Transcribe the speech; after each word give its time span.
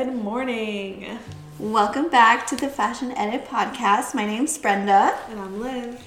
Good 0.00 0.14
morning. 0.14 1.18
Welcome 1.58 2.08
back 2.08 2.46
to 2.46 2.56
the 2.56 2.70
Fashion 2.70 3.12
Edit 3.18 3.44
Podcast. 3.46 4.14
My 4.14 4.24
name's 4.24 4.56
Brenda. 4.56 5.14
And 5.28 5.38
I'm 5.38 5.60
Liv. 5.60 6.02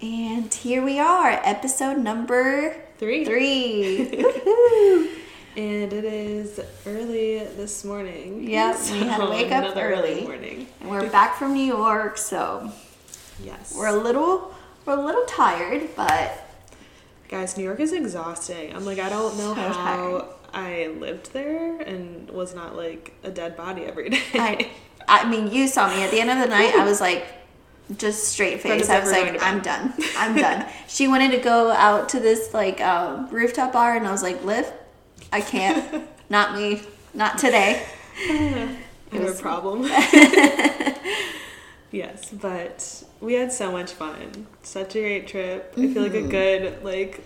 And 0.00 0.54
here 0.54 0.80
we 0.80 1.00
are, 1.00 1.28
episode 1.42 1.98
number 1.98 2.76
Three. 2.98 3.24
three. 3.24 4.24
And 5.56 5.92
it 5.92 6.04
is 6.04 6.60
early 6.86 7.38
this 7.40 7.84
morning. 7.84 8.48
Yep, 8.48 8.76
we 8.92 8.98
had 9.00 9.16
to 9.24 9.26
wake 9.30 9.50
up 9.50 9.64
another 9.64 9.92
early. 9.92 10.20
morning. 10.22 10.68
and 10.80 10.88
we're 10.88 11.10
back 11.10 11.34
from 11.34 11.52
New 11.54 11.64
York, 11.66 12.18
so 12.18 12.70
Yes. 13.42 13.74
we're 13.76 13.88
a 13.88 13.96
little 13.96 14.54
we're 14.86 14.96
a 14.98 15.04
little 15.04 15.24
tired, 15.26 15.88
but 15.96 16.38
Guys, 17.28 17.56
New 17.56 17.64
York 17.64 17.80
is 17.80 17.92
exhausting. 17.92 18.72
I'm 18.72 18.84
like, 18.84 19.00
I 19.00 19.08
don't 19.08 19.36
know 19.36 19.52
So 19.54 19.60
how 19.60 20.28
I 20.54 20.88
lived 20.98 21.32
there 21.32 21.80
and 21.80 22.28
was 22.30 22.54
not 22.54 22.76
like 22.76 23.14
a 23.22 23.30
dead 23.30 23.56
body 23.56 23.82
every 23.84 24.08
day. 24.10 24.20
I 24.34 24.70
I 25.08 25.28
mean 25.28 25.50
you 25.52 25.66
saw 25.68 25.88
me 25.88 26.02
at 26.02 26.10
the 26.10 26.20
end 26.20 26.30
of 26.30 26.38
the 26.38 26.46
night, 26.48 26.74
I 26.74 26.84
was 26.84 27.00
like 27.00 27.26
just 27.96 28.24
straight 28.24 28.60
face. 28.62 28.88
I 28.88 29.00
was 29.00 29.10
like, 29.10 29.42
I'm 29.42 29.60
done. 29.60 29.92
I'm 30.16 30.34
done. 30.36 30.64
She 30.88 31.08
wanted 31.08 31.32
to 31.32 31.38
go 31.38 31.70
out 31.72 32.08
to 32.10 32.20
this 32.20 32.54
like 32.54 32.80
um, 32.80 33.28
rooftop 33.30 33.72
bar, 33.72 33.96
and 33.96 34.06
I 34.06 34.12
was 34.12 34.22
like, 34.22 34.42
Liv, 34.44 34.70
I 35.32 35.40
can't. 35.40 36.06
Not 36.30 36.54
me. 36.56 36.82
Not 37.12 37.36
today. 37.38 37.84
I 38.16 38.76
have 39.12 39.22
was- 39.24 39.38
a 39.38 39.42
problem. 39.48 39.82
yes, 41.90 42.30
but 42.32 43.04
we 43.20 43.34
had 43.34 43.52
so 43.52 43.70
much 43.72 43.92
fun. 43.92 44.46
Such 44.62 44.96
a 44.96 45.00
great 45.00 45.28
trip. 45.28 45.74
I 45.76 45.92
feel 45.92 46.02
like 46.04 46.14
a 46.14 46.22
good 46.22 46.82
like 46.84 47.20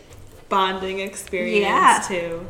bonding 0.49 1.01
experience 1.01 1.61
Yeah. 1.63 2.03
too. 2.07 2.47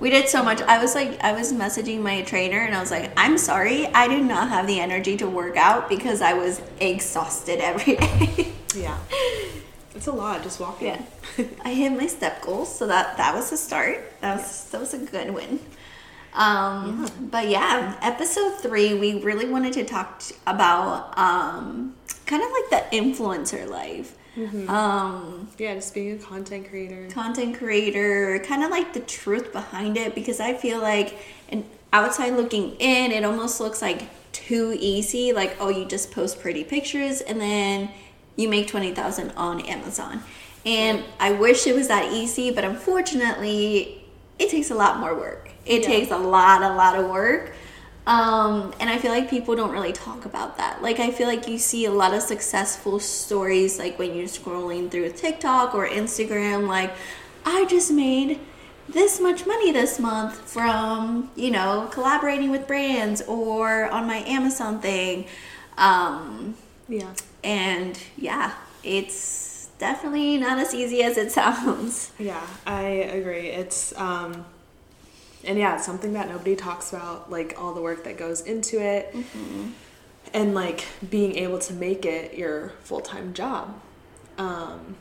We 0.00 0.10
did 0.10 0.28
so 0.28 0.44
much. 0.44 0.60
I 0.62 0.78
was 0.80 0.94
like, 0.94 1.18
I 1.20 1.32
was 1.32 1.52
messaging 1.52 2.00
my 2.02 2.22
trainer 2.22 2.58
and 2.60 2.74
I 2.74 2.80
was 2.80 2.90
like, 2.90 3.10
I'm 3.16 3.36
sorry, 3.36 3.86
I 3.86 4.06
did 4.06 4.24
not 4.24 4.48
have 4.48 4.66
the 4.66 4.78
energy 4.78 5.16
to 5.16 5.28
work 5.28 5.56
out 5.56 5.88
because 5.88 6.22
I 6.22 6.34
was 6.34 6.60
exhausted 6.80 7.60
every 7.60 7.96
day. 7.96 8.52
Yeah. 8.76 8.98
It's 9.94 10.06
a 10.06 10.12
lot 10.12 10.42
just 10.42 10.60
walking. 10.60 10.88
yeah. 10.88 11.44
I 11.64 11.72
hit 11.72 11.90
my 11.90 12.06
step 12.06 12.42
goals, 12.42 12.72
so 12.78 12.86
that 12.86 13.16
that 13.16 13.34
was 13.34 13.50
a 13.50 13.56
start. 13.56 13.98
That 14.20 14.36
was 14.36 14.64
that 14.70 14.78
was 14.80 14.92
a 14.94 14.98
good 14.98 15.32
win. 15.34 15.58
Um, 16.34 17.08
but 17.18 17.48
yeah, 17.48 17.98
episode 18.02 18.60
three, 18.60 18.92
we 18.94 19.22
really 19.22 19.48
wanted 19.48 19.72
to 19.72 19.84
talk 19.84 20.20
t- 20.20 20.34
about 20.46 21.18
um, 21.18 21.94
kind 22.26 22.42
of 22.42 22.50
like 22.52 22.90
the 22.90 22.96
influencer 22.96 23.66
life. 23.68 24.14
Um, 24.68 25.48
Yeah, 25.58 25.74
just 25.74 25.94
being 25.94 26.12
a 26.14 26.18
content 26.18 26.68
creator. 26.68 27.08
content 27.12 27.56
creator, 27.58 28.38
kind 28.46 28.62
of 28.62 28.70
like 28.70 28.92
the 28.92 29.00
truth 29.00 29.52
behind 29.52 29.96
it 29.96 30.14
because 30.14 30.40
I 30.40 30.54
feel 30.54 30.80
like 30.80 31.16
an 31.50 31.64
outside 31.92 32.34
looking 32.34 32.76
in, 32.78 33.10
it 33.12 33.24
almost 33.24 33.60
looks 33.60 33.82
like 33.82 34.02
too 34.32 34.76
easy. 34.78 35.32
Like, 35.32 35.56
oh, 35.60 35.68
you 35.70 35.84
just 35.86 36.12
post 36.12 36.40
pretty 36.40 36.62
pictures 36.64 37.20
and 37.20 37.40
then 37.40 37.90
you 38.36 38.48
make 38.48 38.68
20,000 38.68 39.30
on 39.36 39.60
Amazon. 39.62 40.22
And 40.64 41.02
I 41.18 41.32
wish 41.32 41.66
it 41.66 41.74
was 41.74 41.88
that 41.88 42.12
easy, 42.12 42.50
but 42.50 42.64
unfortunately, 42.64 44.04
it 44.38 44.50
takes 44.50 44.70
a 44.70 44.74
lot 44.74 45.00
more 45.00 45.14
work. 45.14 45.50
It 45.66 45.82
Yeah. 45.82 45.88
takes 45.88 46.10
a 46.10 46.18
lot, 46.18 46.62
a 46.62 46.74
lot 46.74 46.96
of 46.96 47.10
work. 47.10 47.52
Um, 48.08 48.72
and 48.80 48.88
I 48.88 48.96
feel 48.96 49.12
like 49.12 49.28
people 49.28 49.54
don't 49.54 49.70
really 49.70 49.92
talk 49.92 50.24
about 50.24 50.56
that. 50.56 50.82
Like, 50.82 50.98
I 50.98 51.10
feel 51.10 51.26
like 51.28 51.46
you 51.46 51.58
see 51.58 51.84
a 51.84 51.90
lot 51.92 52.14
of 52.14 52.22
successful 52.22 52.98
stories, 53.00 53.78
like 53.78 53.98
when 53.98 54.14
you're 54.16 54.26
scrolling 54.28 54.90
through 54.90 55.12
TikTok 55.12 55.74
or 55.74 55.86
Instagram, 55.86 56.66
like, 56.66 56.90
I 57.44 57.66
just 57.66 57.90
made 57.92 58.40
this 58.88 59.20
much 59.20 59.46
money 59.46 59.72
this 59.72 59.98
month 60.00 60.34
from, 60.50 61.30
you 61.36 61.50
know, 61.50 61.88
collaborating 61.92 62.50
with 62.50 62.66
brands 62.66 63.20
or 63.28 63.84
on 63.90 64.06
my 64.06 64.18
Amazon 64.26 64.80
thing. 64.80 65.26
Um, 65.76 66.54
Yeah. 66.88 67.12
and 67.44 67.98
yeah, 68.16 68.54
it's 68.82 69.68
definitely 69.78 70.38
not 70.38 70.58
as 70.58 70.72
easy 70.74 71.02
as 71.02 71.18
it 71.18 71.30
sounds. 71.40 72.10
Yeah, 72.18 72.40
I 72.66 72.84
agree. 73.18 73.48
It's 73.48 73.94
um 73.98 74.46
and 75.48 75.58
yeah, 75.58 75.74
it's 75.74 75.84
something 75.86 76.12
that 76.12 76.28
nobody 76.28 76.54
talks 76.54 76.92
about, 76.92 77.30
like 77.30 77.56
all 77.60 77.74
the 77.74 77.80
work 77.82 78.04
that 78.04 78.16
goes 78.16 78.42
into 78.42 78.80
it. 78.80 79.12
And 80.34 80.54
like 80.54 80.84
being 81.08 81.36
able 81.36 81.58
to 81.60 81.72
make 81.72 82.04
it 82.04 82.36
your 82.38 82.72
full-time 82.84 83.32
job. 83.32 83.80
Um 84.36 84.94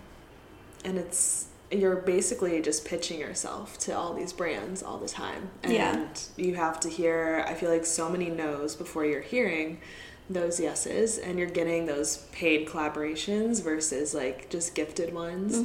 and 0.86 0.98
it's 0.98 1.48
you're 1.70 1.98
basically 1.98 2.62
just 2.62 2.86
pitching 2.86 3.20
yourself 3.20 3.78
to 3.80 3.92
all 3.92 4.14
these 4.14 4.32
brands 4.32 4.82
all 4.82 4.98
the 4.98 5.08
time. 5.10 5.50
And 5.64 5.74
Yeah. 5.74 6.08
you 6.38 6.56
have 6.56 6.80
to 6.80 6.90
hear 6.90 7.44
I 7.48 7.54
feel 7.56 7.70
like 7.70 7.86
so 7.86 8.10
many 8.10 8.30
no's 8.30 8.74
before 8.76 9.06
you're 9.06 9.22
hearing 9.22 9.82
those 10.30 10.60
yeses 10.62 11.18
and 11.18 11.38
you're 11.38 11.50
getting 11.50 11.86
those 11.88 12.18
paid 12.32 12.68
collaborations 12.68 13.62
versus 13.62 14.14
like 14.14 14.50
just 14.50 14.76
gifted 14.76 15.14
ones. 15.14 15.58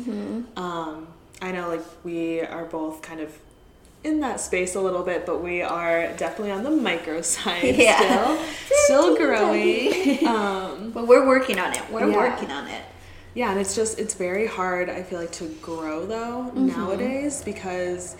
Um, 0.56 1.06
I 1.40 1.52
know 1.52 1.68
like 1.68 1.84
we 2.04 2.40
are 2.40 2.64
both 2.64 3.00
kind 3.02 3.20
of 3.20 3.30
in 4.04 4.20
that 4.20 4.40
space 4.40 4.74
a 4.74 4.80
little 4.80 5.02
bit, 5.02 5.24
but 5.26 5.42
we 5.42 5.62
are 5.62 6.12
definitely 6.16 6.50
on 6.50 6.64
the 6.64 6.70
micro 6.70 7.20
side 7.34 7.76
Yeah. 7.76 7.98
still, 7.98 8.38
still 8.84 9.16
growing. 9.16 10.26
um, 10.26 10.90
But 10.92 11.06
we're 11.06 11.26
working 11.26 11.58
on 11.58 11.72
it. 11.72 11.82
We're 11.90 12.10
Yeah. 12.10 12.16
working 12.16 12.50
on 12.50 12.66
it. 12.68 12.82
yeah, 13.34 13.50
and 13.50 13.60
it's 13.60 13.74
just 13.74 13.98
it's 13.98 14.14
very 14.14 14.46
hard. 14.46 14.90
I 14.90 15.02
feel 15.02 15.18
like 15.20 15.32
to 15.32 15.46
grow 15.62 16.04
though 16.06 16.50
Mm-hmm. 16.54 16.66
nowadays 16.68 17.42
because 17.44 18.16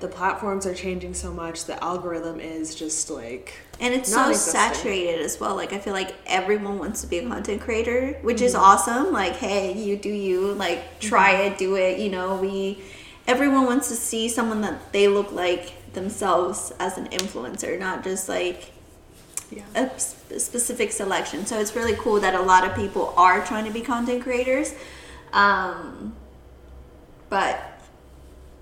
the 0.00 0.08
platforms 0.08 0.66
are 0.66 0.74
changing 0.74 1.14
so 1.14 1.32
much. 1.32 1.64
The 1.64 1.82
algorithm 1.82 2.38
is 2.40 2.74
just 2.74 3.08
like 3.10 3.54
And 3.80 3.94
it's 3.94 4.12
so 4.12 4.32
saturated 4.32 5.20
as 5.20 5.38
well. 5.40 5.54
Like 5.56 5.72
I 5.72 5.78
feel 5.78 5.92
like 5.94 6.14
everyone 6.26 6.78
wants 6.78 7.00
to 7.02 7.06
be 7.06 7.18
a 7.18 7.28
content 7.28 7.60
creator, 7.60 8.18
which 8.22 8.40
is 8.42 8.54
Mm-hmm. 8.54 8.64
awesome. 8.64 9.12
Like, 9.12 9.36
hey, 9.36 9.72
you 9.72 9.96
do 9.96 10.10
you, 10.10 10.52
like 10.54 10.98
try 11.00 11.32
it, 11.44 11.56
do 11.58 11.76
it. 11.76 11.98
You 11.98 12.10
know, 12.10 12.36
we 12.36 12.82
everyone 13.26 13.66
wants 13.66 13.88
to 13.88 13.94
see 13.94 14.28
someone 14.28 14.60
that 14.62 14.92
they 14.92 15.08
look 15.08 15.32
like 15.32 15.92
themselves 15.92 16.72
as 16.78 16.98
an 16.98 17.08
influencer, 17.08 17.78
not 17.78 18.04
just 18.04 18.28
like 18.28 18.72
yeah. 19.50 19.62
a 19.74 19.80
s- 19.80 20.16
specific 20.38 20.92
selection. 20.92 21.46
So 21.46 21.58
it's 21.58 21.74
really 21.74 21.94
cool 21.94 22.20
that 22.20 22.34
a 22.34 22.42
lot 22.42 22.64
of 22.66 22.74
people 22.76 23.14
are 23.16 23.44
trying 23.44 23.64
to 23.64 23.72
be 23.72 23.80
content 23.80 24.22
creators. 24.22 24.74
Um, 25.32 26.14
but 27.28 27.80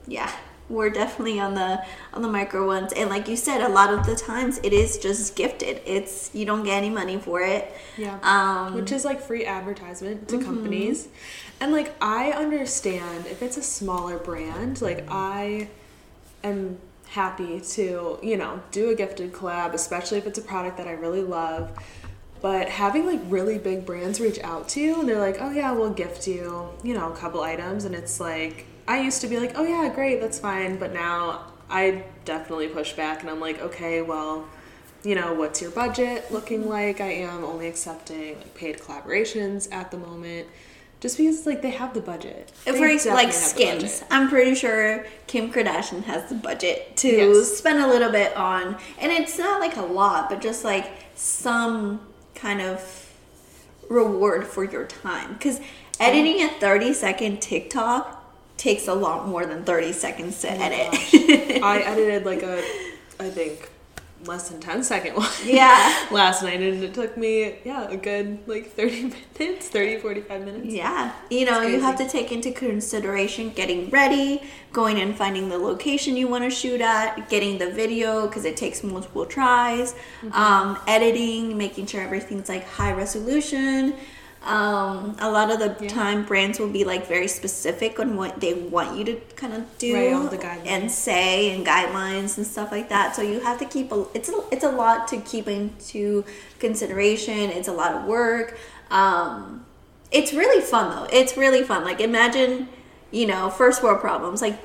yeah, 0.07 0.31
we're 0.69 0.91
definitely 0.91 1.39
on 1.39 1.55
the 1.55 1.85
on 2.13 2.23
the 2.23 2.29
micro 2.29 2.67
ones. 2.67 2.93
And 2.95 3.11
like 3.11 3.29
you 3.29 3.37
said, 3.37 3.61
a 3.61 3.69
lot 3.69 3.93
of 3.93 4.07
the 4.07 4.15
times 4.15 4.59
it 4.63 4.73
is 4.73 4.99
just 4.99 5.37
gifted. 5.37 5.83
It's 5.85 6.31
you 6.35 6.45
don't 6.45 6.65
get 6.65 6.77
any 6.77 6.91
money 6.91 7.19
for 7.19 7.43
it. 7.43 7.73
Yeah. 7.99 8.19
Um, 8.23 8.75
Which 8.75 8.93
is 8.93 9.05
like 9.05 9.21
free 9.21 9.45
advertisement 9.45 10.29
to 10.29 10.43
companies. 10.43 11.09
And 11.61 11.73
like 11.73 11.95
I 12.01 12.33
understand 12.33 13.27
if 13.27 13.43
it's 13.43 13.57
a 13.57 13.63
smaller 13.63 14.19
brand, 14.19 14.81
like 14.81 15.05
I 15.09 15.69
am 16.43 16.79
happy 17.09 17.61
to, 17.61 18.19
you 18.23 18.37
know, 18.37 18.61
do 18.73 18.91
a 18.91 18.95
gifted 18.95 19.33
collab, 19.33 19.73
especially 19.73 20.19
if 20.19 20.27
it's 20.27 20.39
a 20.39 20.43
product 20.43 20.79
that 20.79 20.89
I 20.89 20.93
really 20.93 21.23
love. 21.23 21.71
But 22.41 22.69
having 22.69 23.07
like 23.07 23.21
really 23.29 23.57
big 23.57 23.87
brands 23.87 24.21
reach 24.21 24.39
out 24.41 24.69
to 24.71 24.81
you 24.81 25.01
and 25.01 25.09
they're 25.09 25.21
like, 25.21 25.37
oh 25.41 25.51
yeah, 25.51 25.73
we'll 25.73 25.95
gift 25.95 26.27
you, 26.27 26.69
you 26.83 26.93
know, 26.93 27.11
a 27.13 27.17
couple 27.17 27.41
items. 27.43 27.85
And 27.85 27.95
it's 27.95 28.21
like, 28.21 28.67
I 28.87 29.01
used 29.01 29.21
to 29.23 29.27
be 29.29 29.39
like, 29.39 29.53
oh 29.57 29.65
yeah, 29.65 29.93
great, 29.95 30.21
that's 30.21 30.39
fine. 30.39 30.77
But 30.79 30.93
now 30.93 31.53
I 31.71 32.05
definitely 32.25 32.69
push 32.69 32.93
back 32.93 33.23
and 33.23 33.31
I'm 33.31 33.41
like, 33.41 33.61
okay, 33.61 34.03
well, 34.03 34.47
you 35.03 35.15
know, 35.15 35.35
what's 35.35 35.61
your 35.61 35.71
budget 35.71 36.31
looking 36.31 36.69
like? 36.69 37.01
I 37.01 37.13
am 37.13 37.45
only 37.45 37.67
accepting 37.67 38.37
like 38.39 38.55
paid 38.55 38.79
collaborations 38.79 39.71
at 39.73 39.91
the 39.91 39.99
moment. 39.99 40.49
Just 41.01 41.19
because 41.19 41.45
like 41.45 41.61
they 41.61 41.71
have 41.71 41.93
the 41.93 42.01
budget. 42.01 42.51
If 42.65 42.79
we're 42.81 42.97
like 43.13 43.33
Skims. 43.33 44.03
I'm 44.11 44.31
pretty 44.31 44.55
sure 44.55 45.05
Kim 45.27 45.53
Kardashian 45.53 46.05
has 46.05 46.29
the 46.31 46.35
budget 46.35 46.97
to 46.99 47.09
Yes. 47.09 47.59
spend 47.59 47.83
a 47.83 47.87
little 47.87 48.11
bit 48.11 48.35
on, 48.37 48.79
and 48.99 49.13
it's 49.13 49.39
not 49.39 49.61
like 49.61 49.77
a 49.77 49.83
lot, 49.83 50.31
but 50.31 50.41
just 50.41 50.65
like 50.65 50.91
some 51.15 52.01
kind 52.35 52.63
of 52.63 53.13
reward 53.91 54.47
for 54.47 54.65
your 54.65 54.87
time. 54.87 55.35
Because 55.35 55.61
editing 56.01 56.43
a 56.43 56.49
30 56.49 56.95
second 56.95 57.43
TikTok 57.43 58.14
takes 58.57 58.89
a 58.89 58.95
lot 58.95 59.27
more 59.29 59.47
than 59.47 59.65
30 59.65 59.93
seconds 59.93 60.41
to 60.43 60.49
Oh 60.51 60.57
edit. 60.59 60.95
I 61.63 61.81
edited 61.81 62.25
like 62.25 62.43
a, 62.43 62.59
I 63.21 63.31
think, 63.31 63.71
less 64.27 64.49
than 64.49 64.59
10 64.61 64.83
second 64.85 65.17
one. 65.17 65.29
Yeah. 65.45 66.07
Last 66.11 66.43
night, 66.43 66.61
and 66.63 66.83
it 66.83 66.95
took 66.95 67.17
me, 67.17 67.57
yeah, 67.65 67.91
a 67.91 67.97
good 67.97 68.39
like 68.47 68.71
30 68.71 69.03
minutes, 69.39 69.69
30, 69.69 69.99
45 69.99 70.45
minutes. 70.45 70.67
Yeah, 70.73 71.13
you 71.31 71.45
know, 71.45 71.61
you 71.61 71.79
have 71.81 71.97
to 71.99 72.09
take 72.09 72.33
into 72.33 72.51
consideration 72.53 73.51
getting 73.51 73.91
ready, 73.91 74.43
going 74.73 74.99
and 75.01 75.15
finding 75.15 75.51
the 75.51 75.59
location 75.59 76.17
you 76.17 76.27
want 76.29 76.45
to 76.45 76.51
shoot 76.51 76.81
at, 76.81 77.29
getting 77.29 77.59
the 77.59 77.71
video 77.71 78.27
because 78.27 78.45
it 78.47 78.57
takes 78.57 78.83
multiple 78.83 79.27
tries, 79.27 79.93
Mm-hmm. 80.23 80.33
um, 80.33 80.79
editing, 80.89 81.59
making 81.59 81.85
sure 81.87 82.01
everything's 82.01 82.49
like 82.49 82.67
high 82.67 82.93
resolution, 82.93 83.95
Um, 84.45 85.17
a 85.21 85.31
lot 85.31 85.51
of 85.51 85.59
the 85.59 85.75
Yeah. 85.81 85.89
time, 85.89 86.25
brands 86.25 86.59
will 86.59 86.69
be 86.69 86.85
like 86.85 87.07
very 87.07 87.29
specific 87.29 87.99
on 87.99 88.17
what 88.17 88.41
they 88.41 88.53
want 88.55 88.97
you 88.99 89.05
to 89.07 89.15
kind 89.37 89.55
of 89.55 89.63
do 89.79 89.95
Right, 89.95 90.13
all 90.13 90.25
the 90.25 90.37
guidelines. 90.39 90.67
and 90.67 90.91
say 90.93 91.51
and 91.51 91.67
guidelines 91.67 92.37
and 92.37 92.47
stuff 92.47 92.71
like 92.71 92.89
that. 92.91 93.17
So 93.17 93.23
you 93.23 93.41
have 93.41 93.59
to 93.59 93.65
keep 93.65 93.91
a 93.91 94.05
it's 94.15 94.29
a, 94.29 94.35
it's 94.53 94.65
a 94.65 94.71
lot 94.71 95.09
to 95.09 95.17
keep 95.19 95.49
into 95.49 96.25
consideration. 96.59 97.51
It's 97.51 97.69
a 97.69 97.73
lot 97.73 97.93
of 97.95 98.05
work. 98.05 98.59
Um, 98.91 99.65
it's 100.11 100.33
really 100.33 100.61
fun 100.61 100.91
though. 100.95 101.09
It's 101.13 101.37
really 101.37 101.63
fun. 101.63 101.85
Like 101.85 102.01
imagine, 102.01 102.69
you 103.11 103.27
know, 103.27 103.51
first 103.51 103.83
world 103.83 104.01
problems. 104.01 104.43
Like 104.43 104.59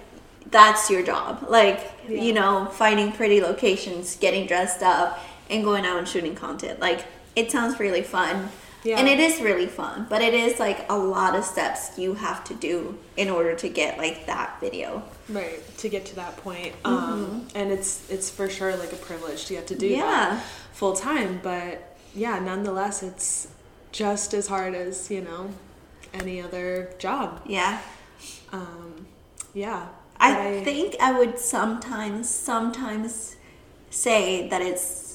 that's 0.52 0.90
your 0.90 1.04
job. 1.04 1.46
Like 1.50 1.80
Yeah. 2.08 2.22
you 2.22 2.34
know, 2.34 2.66
finding 2.72 3.12
pretty 3.12 3.40
locations, 3.42 4.16
getting 4.16 4.46
dressed 4.48 4.82
up, 4.84 5.20
and 5.50 5.64
going 5.64 5.86
out 5.86 5.98
and 5.98 6.08
shooting 6.08 6.36
content. 6.36 6.80
Like 6.80 7.06
it 7.36 7.52
sounds 7.52 7.80
really 7.80 8.02
fun. 8.04 8.50
Yeah. 8.84 8.98
And 9.00 9.08
it 9.10 9.20
is 9.20 9.42
really 9.42 9.66
fun, 9.68 10.08
but 10.10 10.22
it 10.22 10.34
is 10.34 10.60
like 10.60 10.86
a 10.90 10.98
lot 10.98 11.36
of 11.36 11.44
steps 11.44 11.98
you 11.98 12.14
have 12.14 12.44
to 12.46 12.54
do 12.54 12.98
in 13.18 13.30
order 13.30 13.54
to 13.56 13.68
get 13.70 13.98
like 13.98 14.26
that 14.28 14.58
video. 14.62 15.04
Right 15.28 15.60
to 15.80 15.90
get 15.90 16.06
to 16.08 16.16
that 16.16 16.38
point, 16.38 16.74
um, 16.86 17.48
and 17.56 17.72
it's 17.72 18.10
it's 18.10 18.30
for 18.30 18.50
sure 18.50 18.76
like 18.78 18.94
a 18.94 18.98
privilege 18.98 19.46
to 19.48 19.54
get 19.54 19.68
to 19.68 19.76
do 19.76 19.88
Yeah. 19.88 20.00
that 20.06 20.44
full 20.74 20.94
time. 20.94 21.40
But 21.44 21.98
yeah, 22.16 22.40
nonetheless, 22.40 23.04
it's 23.04 23.48
just 23.92 24.34
as 24.34 24.48
hard 24.48 24.74
as 24.76 25.12
you 25.12 25.22
know 25.22 25.50
any 26.14 26.42
other 26.42 26.94
job. 27.00 27.42
Yeah. 27.46 27.82
Um, 28.52 29.06
yeah, 29.54 29.88
I 30.20 30.34
But 30.56 30.64
think 30.64 30.96
I 31.02 31.12
would 31.18 31.38
sometimes, 31.38 32.30
sometimes 32.30 33.36
say 33.90 34.48
that 34.50 34.62
it's 34.62 35.09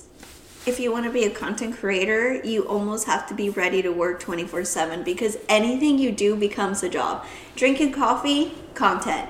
if 0.66 0.80
you 0.80 0.90
want 0.92 1.04
to 1.04 1.10
be 1.12 1.24
a 1.24 1.30
content 1.30 1.76
creator, 1.76 2.40
you 2.44 2.66
almost 2.66 3.06
have 3.06 3.26
to 3.28 3.34
be 3.34 3.50
ready 3.50 3.82
to 3.82 3.90
work 3.90 4.20
24 4.20 4.64
7 4.64 5.02
because 5.02 5.36
anything 5.48 5.98
you 5.98 6.10
do 6.10 6.36
becomes 6.36 6.82
a 6.82 6.88
job. 6.88 7.24
Drinking 7.56 7.92
coffee, 7.92 8.52
content. 8.74 9.28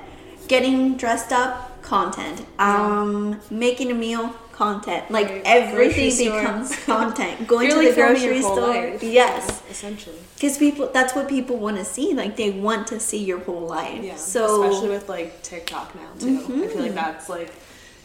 Getting 0.49 0.97
dressed 0.97 1.33
up, 1.33 1.83
content. 1.83 2.45
Um, 2.59 3.41
making 3.51 3.91
a 3.91 3.95
meal, 3.95 4.29
content. 4.53 5.11
Like 5.11 5.29
Right. 5.29 5.43
everything 5.45 6.17
becomes 6.33 6.77
content. 6.85 7.47
Going 7.49 7.71
to 7.71 7.77
the 7.77 7.93
grocery 7.95 8.41
store, 8.41 8.69
life. 8.69 9.03
yes. 9.03 9.47
Yeah, 9.65 9.71
essentially. 9.71 10.17
Because 10.37 10.57
people, 10.59 10.91
that's 10.93 11.15
what 11.15 11.29
people 11.29 11.57
want 11.57 11.79
to 11.79 11.85
see. 11.85 12.15
Like 12.15 12.37
they 12.37 12.51
want 12.51 12.87
to 12.89 13.01
see 13.01 13.25
your 13.25 13.41
whole 13.41 13.67
life. 13.67 14.05
Yeah, 14.05 14.17
So 14.17 14.63
especially 14.65 14.91
with 14.91 15.09
like 15.09 15.43
TikTok 15.43 15.95
now 15.97 16.11
too. 16.21 16.39
I 16.63 16.69
feel 16.69 16.83
like 16.83 16.95
that's 16.95 17.29
like 17.29 17.53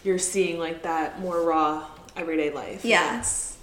you're 0.04 0.18
seeing 0.18 0.58
like 0.58 0.82
that 0.84 1.20
more 1.20 1.42
raw 1.44 1.86
everyday 2.20 2.52
life. 2.52 2.86
Yes. 2.86 3.58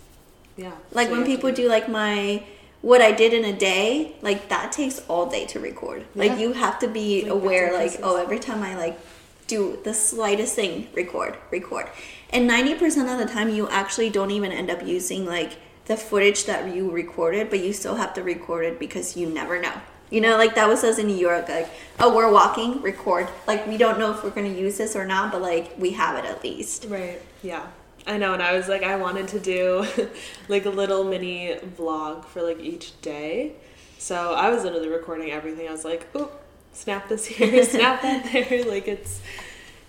Yeah. 0.56 0.66
yeah. 0.66 0.72
like 0.92 1.08
so 1.08 1.14
when 1.14 1.26
people 1.26 1.52
do 1.52 1.68
like 1.68 1.88
my 1.88 2.42
what 2.82 3.00
I 3.00 3.12
did 3.12 3.32
in 3.32 3.44
a 3.44 3.56
day, 3.56 4.14
like 4.22 4.48
that 4.48 4.72
takes 4.72 5.00
all 5.08 5.28
day 5.28 5.46
to 5.46 5.60
record. 5.60 6.04
Like 6.14 6.38
you 6.38 6.52
have 6.52 6.78
to 6.80 6.88
be 6.88 7.22
Like 7.22 7.32
aware, 7.32 7.72
like 7.72 7.98
oh, 8.02 8.16
every 8.16 8.38
time 8.38 8.62
I 8.62 8.76
like 8.76 8.98
do 9.46 9.78
the 9.84 9.94
slightest 9.94 10.54
thing, 10.54 10.88
record, 10.94 11.36
record, 11.50 11.88
and 12.30 12.46
ninety 12.46 12.74
percent 12.74 13.08
of 13.08 13.18
the 13.18 13.32
time 13.32 13.48
you 13.48 13.68
actually 13.68 14.10
don't 14.10 14.30
even 14.30 14.52
end 14.52 14.70
up 14.70 14.84
using 14.84 15.24
like 15.24 15.52
the 15.86 15.96
footage 15.96 16.44
that 16.46 16.74
you 16.74 16.90
recorded, 16.90 17.48
but 17.50 17.60
you 17.60 17.72
still 17.72 17.94
have 17.96 18.12
to 18.14 18.22
record 18.22 18.64
it 18.64 18.78
because 18.78 19.16
you 19.16 19.28
never 19.28 19.60
know. 19.60 19.72
You 20.10 20.20
know, 20.20 20.36
like 20.36 20.54
that 20.54 20.68
was 20.68 20.84
us 20.84 20.98
in 20.98 21.08
New 21.08 21.16
York, 21.16 21.48
like, 21.48 21.68
oh, 21.98 22.14
we're 22.14 22.30
walking, 22.30 22.80
record. 22.80 23.28
Like, 23.46 23.66
we 23.66 23.76
don't 23.76 23.98
know 23.98 24.12
if 24.12 24.22
we're 24.22 24.30
gonna 24.30 24.48
use 24.48 24.78
this 24.78 24.94
or 24.94 25.04
not, 25.04 25.32
but 25.32 25.42
like, 25.42 25.76
we 25.78 25.90
have 25.92 26.16
it 26.16 26.24
at 26.24 26.44
least. 26.44 26.86
Right. 26.88 27.20
Yeah. 27.42 27.66
I 28.06 28.18
know, 28.18 28.34
and 28.34 28.42
I 28.42 28.56
was 28.56 28.68
like, 28.68 28.84
I 28.84 28.96
wanted 28.96 29.28
to 29.28 29.40
do 29.40 29.86
like 30.48 30.64
a 30.64 30.70
little 30.70 31.02
mini 31.04 31.56
vlog 31.76 32.24
for 32.24 32.42
like 32.42 32.60
each 32.60 33.00
day. 33.00 33.52
So 33.98 34.34
I 34.34 34.50
was 34.50 34.62
literally 34.62 34.88
recording 34.88 35.32
everything. 35.32 35.66
I 35.66 35.72
was 35.72 35.84
like, 35.84 36.06
oop, 36.14 36.32
snap 36.72 37.08
this 37.08 37.26
here, 37.26 37.64
snap 37.64 38.02
that 38.02 38.32
there. 38.32 38.64
Like 38.66 38.86
it's 38.86 39.20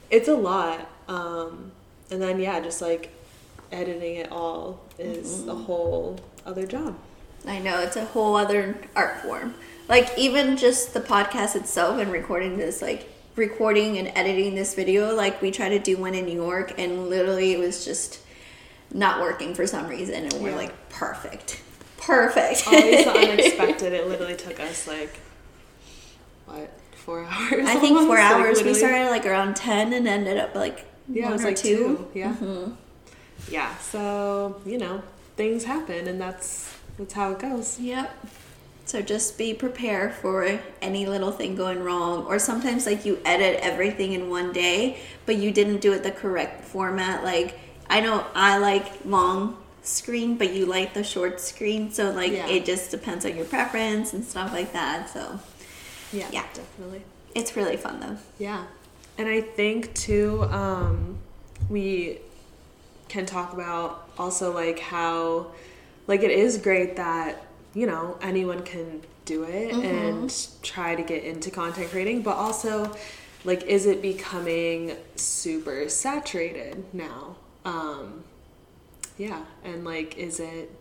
it's 0.09 0.27
a 0.27 0.35
lot. 0.35 0.89
Um, 1.07 1.71
and 2.09 2.21
then 2.21 2.39
yeah, 2.39 2.59
just 2.59 2.81
like 2.81 3.11
editing 3.71 4.15
it 4.15 4.31
all 4.31 4.79
is 4.97 5.47
a 5.47 5.55
whole 5.55 6.19
other 6.45 6.65
job. 6.65 6.97
I 7.45 7.59
know 7.59 7.79
it's 7.81 7.95
a 7.95 8.05
whole 8.05 8.35
other 8.35 8.77
art 8.95 9.21
form. 9.21 9.53
Like 9.87 10.17
even 10.17 10.57
just 10.57 10.93
the 10.93 10.99
podcast 10.99 11.55
itself 11.55 11.99
and 11.99 12.11
recording 12.11 12.57
this, 12.57 12.81
like 12.81 13.09
recording 13.37 13.97
and 13.97 14.07
editing 14.15 14.55
this 14.55 14.73
video, 14.75 15.15
like 15.15 15.41
we 15.41 15.51
tried 15.51 15.69
to 15.69 15.79
do 15.79 15.95
one 15.97 16.15
in 16.15 16.25
New 16.25 16.33
York 16.35 16.73
and 16.77 17.09
literally 17.09 17.53
it 17.53 17.59
was 17.59 17.85
just 17.85 18.19
not 18.93 19.21
working 19.21 19.53
for 19.53 19.67
some 19.67 19.87
reason, 19.87 20.23
and 20.25 20.33
we're 20.41 20.49
Yeah. 20.49 20.55
like 20.55 20.89
perfect, 20.89 21.61
perfect. 21.97 22.65
Always 22.67 23.05
the 23.05 23.11
unexpected. 23.31 23.93
It 23.93 24.07
literally 24.07 24.35
took 24.35 24.59
us 24.59 24.87
like 24.87 25.19
what 26.45 26.71
four 26.95 27.23
hours? 27.29 27.67
I 27.67 27.75
think 27.75 27.97
almost? 27.97 28.07
four 28.07 28.15
Like, 28.17 28.31
hours. 28.31 28.63
we 28.63 28.73
started 28.73 29.09
like 29.09 29.25
around 29.25 29.55
ten 29.55 29.93
and 29.93 30.07
ended 30.07 30.37
up 30.37 30.55
like 30.55 30.85
Yeah, 31.07 31.23
one 31.25 31.31
it 31.31 31.33
was 31.35 31.41
or 31.43 31.47
like 31.47 31.55
two. 31.57 31.77
two. 31.77 32.07
Yeah. 32.19 32.33
Mm-hmm. 32.33 32.71
Yeah. 33.51 33.75
So 33.77 34.59
you 34.65 34.77
know, 34.77 35.03
things 35.35 35.65
happen, 35.65 36.07
and 36.07 36.19
that's 36.19 36.73
that's 36.97 37.13
how 37.13 37.31
it 37.33 37.39
goes. 37.39 37.79
Yep. 37.79 38.25
So 38.87 39.01
just 39.01 39.37
be 39.37 39.53
prepared 39.53 40.13
for 40.13 40.59
any 40.81 41.05
little 41.05 41.31
thing 41.31 41.55
going 41.55 41.83
wrong. 41.83 42.25
Or 42.25 42.39
sometimes 42.39 42.85
like 42.85 43.05
you 43.05 43.19
edit 43.25 43.59
everything 43.61 44.13
in 44.13 44.29
one 44.29 44.53
day, 44.53 44.97
but 45.25 45.35
you 45.35 45.51
didn't 45.51 45.79
do 45.81 45.91
it 45.91 46.03
the 46.03 46.11
correct 46.11 46.63
format. 46.63 47.23
Like 47.23 47.59
I 47.89 47.99
know 47.99 48.25
I 48.33 48.57
like 48.57 49.05
long 49.05 49.57
screen, 49.83 50.37
but 50.37 50.53
you 50.53 50.65
like 50.65 50.93
the 50.93 51.03
short 51.03 51.39
screen. 51.41 51.91
So 51.91 52.11
like 52.11 52.31
Yeah. 52.31 52.47
it 52.47 52.65
just 52.65 52.89
depends 52.89 53.25
on 53.25 53.35
your 53.35 53.45
preference 53.45 54.13
and 54.13 54.23
stuff 54.23 54.53
like 54.53 54.71
that. 54.73 55.09
So 55.09 55.37
Yeah. 56.13 56.29
Yeah. 56.31 56.43
Definitely. 56.53 57.01
it's 57.35 57.55
really 57.57 57.75
fun 57.77 57.99
though. 57.99 58.17
Yeah. 58.39 58.63
And 59.17 59.27
I 59.27 59.41
think 59.41 59.93
too, 59.95 60.43
um, 60.43 61.17
we 61.69 62.19
can 63.09 63.25
talk 63.25 63.51
about 63.51 64.07
also 64.17 64.53
like 64.53 64.79
how, 64.79 65.47
like, 66.07 66.21
it 66.23 66.31
is 66.31 66.57
great 66.57 66.95
that, 66.97 67.43
you 67.77 67.85
know, 67.85 68.17
anyone 68.23 68.63
can 68.63 69.03
do 69.25 69.43
it 69.43 69.71
and 69.71 70.47
try 70.63 70.95
to 70.95 71.03
get 71.03 71.23
into 71.23 71.51
content 71.51 71.91
creating, 71.91 72.23
but 72.23 72.35
also, 72.35 72.91
like, 73.45 73.61
is 73.65 73.85
it 73.85 74.01
becoming 74.01 74.95
super 75.15 75.87
saturated 75.87 76.83
now? 76.91 77.35
Um, 77.65 78.23
yeah. 79.19 79.43
And, 79.63 79.85
like, 79.85 80.17
is 80.17 80.39
it, 80.39 80.71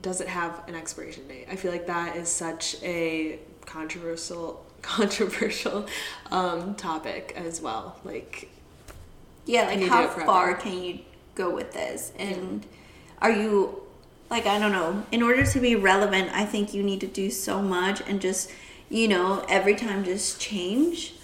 does 0.00 0.22
it 0.22 0.28
have 0.28 0.66
an 0.68 0.74
expiration 0.74 1.28
date? 1.28 1.48
I 1.52 1.56
feel 1.56 1.70
like 1.70 1.86
that 1.86 2.16
is 2.16 2.30
such 2.30 2.82
a 2.82 3.38
controversial 3.66 4.64
controversial 4.80 5.86
um, 6.30 6.76
topic 6.76 7.34
as 7.36 7.60
well. 7.60 8.00
Like, 8.04 8.48
Yeah, 9.44 9.66
like 9.66 9.82
how 9.82 10.08
far 10.08 10.54
can 10.54 10.82
you 10.82 11.00
go 11.34 11.54
with 11.54 11.74
this? 11.74 12.10
And 12.18 12.64
are 13.20 13.30
you 13.30 13.82
like 14.30 14.46
I 14.46 14.58
don't 14.58 14.72
know, 14.72 15.04
in 15.12 15.22
order 15.22 15.44
to 15.44 15.60
be 15.60 15.74
relevant, 15.76 16.30
I 16.32 16.44
think 16.44 16.74
you 16.74 16.82
need 16.82 17.00
to 17.00 17.06
do 17.06 17.30
so 17.30 17.62
much 17.62 18.00
and 18.06 18.20
just, 18.20 18.50
you 18.90 19.08
know, 19.08 19.44
every 19.48 19.74
time 19.74 20.04
just 20.04 20.40
change. 20.40 21.14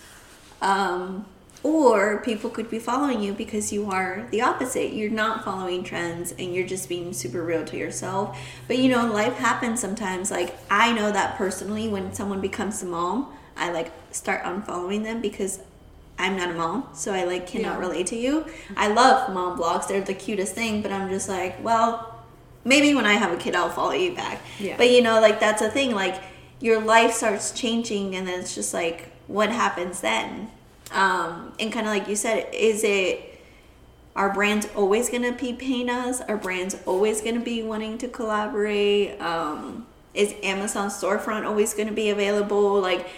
Um 0.63 1.27
or 1.63 2.19
people 2.21 2.51
could 2.51 2.69
be 2.69 2.79
following 2.79 3.23
you 3.23 3.33
because 3.33 3.73
you 3.73 3.91
are 3.91 4.27
the 4.31 4.43
opposite. 4.43 4.93
You're 4.93 5.11
not 5.11 5.45
following 5.47 5.83
trends 5.83 6.33
and 6.33 6.55
you're 6.55 6.67
just 6.67 6.91
being 6.91 7.15
super 7.15 7.43
real 7.43 7.65
to 7.65 7.77
yourself. 7.79 8.39
But 8.69 8.77
you 8.79 8.91
know, 8.91 9.11
life 9.11 9.35
happens 9.39 9.81
sometimes. 9.81 10.31
Like 10.31 10.55
I 10.71 10.93
know 10.93 11.11
that 11.11 11.37
personally 11.37 11.89
when 11.89 12.13
someone 12.13 12.43
becomes 12.43 12.83
a 12.83 12.87
mom, 12.87 13.33
I 13.57 13.71
like 13.73 13.91
start 14.11 14.43
unfollowing 14.45 15.05
them 15.05 15.23
because 15.23 15.61
I'm 16.19 16.37
not 16.37 16.51
a 16.51 16.55
mom, 16.55 16.87
so 16.93 17.13
I 17.15 17.25
like 17.25 17.47
cannot 17.47 17.75
Yeah. 17.81 17.87
relate 17.87 18.07
to 18.09 18.17
you. 18.17 18.45
I 18.77 18.89
love 18.89 19.33
mom 19.33 19.59
blogs. 19.59 19.89
they're 19.89 20.01
the 20.03 20.15
cutest 20.15 20.55
thing. 20.55 20.83
But 20.83 20.93
I'm 20.93 21.09
just 21.09 21.29
like, 21.31 21.63
well, 21.65 22.14
maybe 22.65 22.95
when 22.95 23.07
I 23.07 23.15
have 23.15 23.33
a 23.33 23.37
kid, 23.37 23.55
I'll 23.55 23.71
follow 23.71 23.93
you 23.93 24.15
back. 24.15 24.41
Yeah. 24.59 24.77
But 24.77 24.91
you 24.91 25.03
know, 25.03 25.21
like 25.21 25.41
that's 25.41 25.63
a 25.63 25.71
thing. 25.71 25.95
Like 25.95 26.23
your 26.61 26.81
life 26.81 27.13
starts 27.13 27.53
changing, 27.53 28.17
and 28.17 28.27
then 28.27 28.41
it's 28.41 28.55
just 28.55 28.75
like, 28.75 29.11
what 29.27 29.51
happens 29.51 30.01
then? 30.01 30.51
Um, 30.93 31.53
and 31.59 31.73
kind 31.73 31.87
of 31.87 31.93
like 31.93 32.09
you 32.09 32.17
said, 32.17 32.49
is 32.53 32.85
it 32.85 33.41
our 34.17 34.33
brands 34.33 34.69
always 34.77 35.11
gonna 35.11 35.33
be 35.33 35.53
paying 35.53 35.91
us? 35.91 36.21
Are 36.23 36.37
brands 36.37 36.77
always 36.87 37.21
gonna 37.21 37.41
be 37.41 37.63
wanting 37.63 37.99
to 37.99 38.09
collaborate? 38.09 39.21
Um, 39.21 39.87
is 40.15 40.35
Amazon 40.43 40.89
storefront 40.91 41.45
always 41.45 41.75
gonna 41.75 41.93
be 41.93 42.11
available? 42.11 42.81
Like 42.81 43.09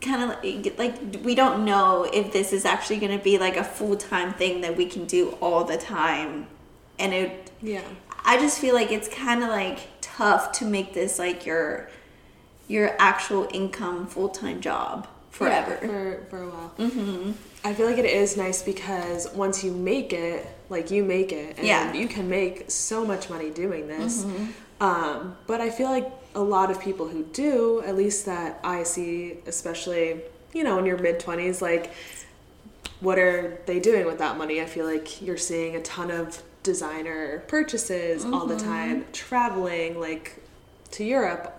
kind 0.00 0.22
of 0.22 0.28
like, 0.28 0.78
like 0.78 1.24
we 1.24 1.34
don't 1.34 1.64
know 1.64 2.08
if 2.12 2.32
this 2.32 2.52
is 2.52 2.64
actually 2.64 2.98
going 2.98 3.16
to 3.16 3.22
be 3.22 3.38
like 3.38 3.56
a 3.56 3.64
full-time 3.64 4.32
thing 4.32 4.60
that 4.60 4.76
we 4.76 4.86
can 4.86 5.04
do 5.06 5.30
all 5.40 5.64
the 5.64 5.76
time 5.76 6.46
and 6.98 7.12
it 7.12 7.50
yeah, 7.60 7.82
i 8.32 8.36
just 8.44 8.56
feel 8.62 8.74
like 8.80 8.90
it's 8.92 9.08
kind 9.08 9.42
of 9.42 9.48
like 9.48 9.78
tough 10.00 10.52
to 10.58 10.64
make 10.64 10.88
this 10.94 11.18
like 11.18 11.46
your 11.46 11.88
your 12.68 12.94
actual 12.98 13.48
income 13.60 14.06
full-time 14.06 14.60
job 14.60 15.06
forever 15.30 15.78
Yeah, 15.80 15.86
for 15.88 16.26
for 16.30 16.42
a 16.42 16.48
while. 16.54 16.70
Mm-hmm. 16.78 17.32
I 17.64 17.74
feel 17.74 17.86
like 17.90 17.98
it 17.98 18.04
is 18.22 18.36
nice 18.36 18.60
because 18.62 19.20
once 19.44 19.64
you 19.64 19.72
make 19.72 20.12
it, 20.12 20.46
like 20.68 20.90
you 20.90 21.02
make 21.16 21.32
it, 21.32 21.56
and 21.58 21.66
Yeah. 21.66 21.92
you 21.92 22.06
can 22.16 22.28
make 22.28 22.70
so 22.70 23.04
much 23.04 23.30
money 23.30 23.50
doing 23.50 23.88
this. 23.88 24.24
Um, 24.80 25.36
but 25.50 25.60
I 25.60 25.70
feel 25.70 25.88
like 25.96 26.08
a 26.34 26.40
lot 26.56 26.70
of 26.70 26.76
people 26.80 27.06
who 27.08 27.22
do, 27.46 27.82
at 27.84 27.96
least 27.96 28.26
that 28.26 28.60
I 28.62 28.84
see, 28.84 29.38
especially, 29.46 30.20
you 30.52 30.62
know, 30.62 30.78
in 30.78 30.84
your 30.86 30.98
mid 30.98 31.16
20s, 31.20 31.60
like, 31.60 31.84
what 33.00 33.18
are 33.18 33.58
they 33.66 33.78
doing 33.80 34.06
with 34.06 34.18
that 34.18 34.36
money? 34.38 34.60
I 34.60 34.66
feel 34.66 34.86
like 34.86 35.20
you're 35.22 35.36
seeing 35.50 35.74
a 35.76 35.82
ton 35.82 36.10
of 36.10 36.42
designer 36.72 37.42
purchases 37.48 38.26
all 38.26 38.44
the 38.44 38.56
time, 38.58 39.06
traveling, 39.14 39.98
like, 39.98 40.42
to 40.90 41.02
Europe 41.02 41.58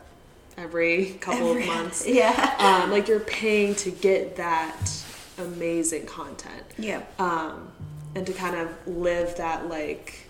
every 0.56 1.18
couple 1.20 1.50
Every- 1.50 1.64
of 1.64 1.68
months. 1.76 2.06
Yeah. 2.08 2.56
Um, 2.60 2.92
like, 2.92 3.08
you're 3.08 3.20
paying 3.22 3.74
to 3.76 3.90
get 3.90 4.36
that 4.36 4.92
amazing 5.40 6.06
content 6.06 6.64
Yeah. 6.78 7.02
um, 7.18 7.70
and 8.14 8.28
to 8.28 8.34
kind 8.34 8.56
of 8.56 8.68
live 8.86 9.36
that 9.38 9.68
like 9.70 10.28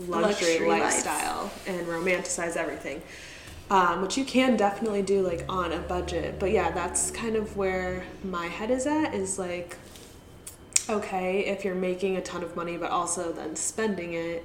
luxury, 0.00 0.52
Luxury 0.52 0.68
life. 0.68 0.80
lifestyle 0.82 1.50
and 1.66 1.86
romanticize 1.86 2.56
everything 2.56 3.02
um, 3.70 4.00
which 4.00 4.16
you 4.16 4.24
can 4.24 4.56
definitely 4.56 5.02
do 5.02 5.20
like 5.20 5.44
on 5.50 5.72
a 5.72 5.78
budget 5.80 6.38
but 6.38 6.50
yeah 6.50 6.70
that's 6.70 7.10
kind 7.10 7.36
of 7.36 7.58
where 7.58 8.04
my 8.24 8.46
head 8.46 8.70
is 8.70 8.86
at 8.86 9.12
is 9.12 9.38
like 9.38 9.76
okay 10.88 11.40
if 11.46 11.64
you're 11.64 11.74
making 11.74 12.16
a 12.16 12.20
ton 12.20 12.42
of 12.42 12.54
money 12.56 12.76
but 12.76 12.90
also 12.90 13.32
then 13.32 13.54
spending 13.56 14.14
it 14.14 14.44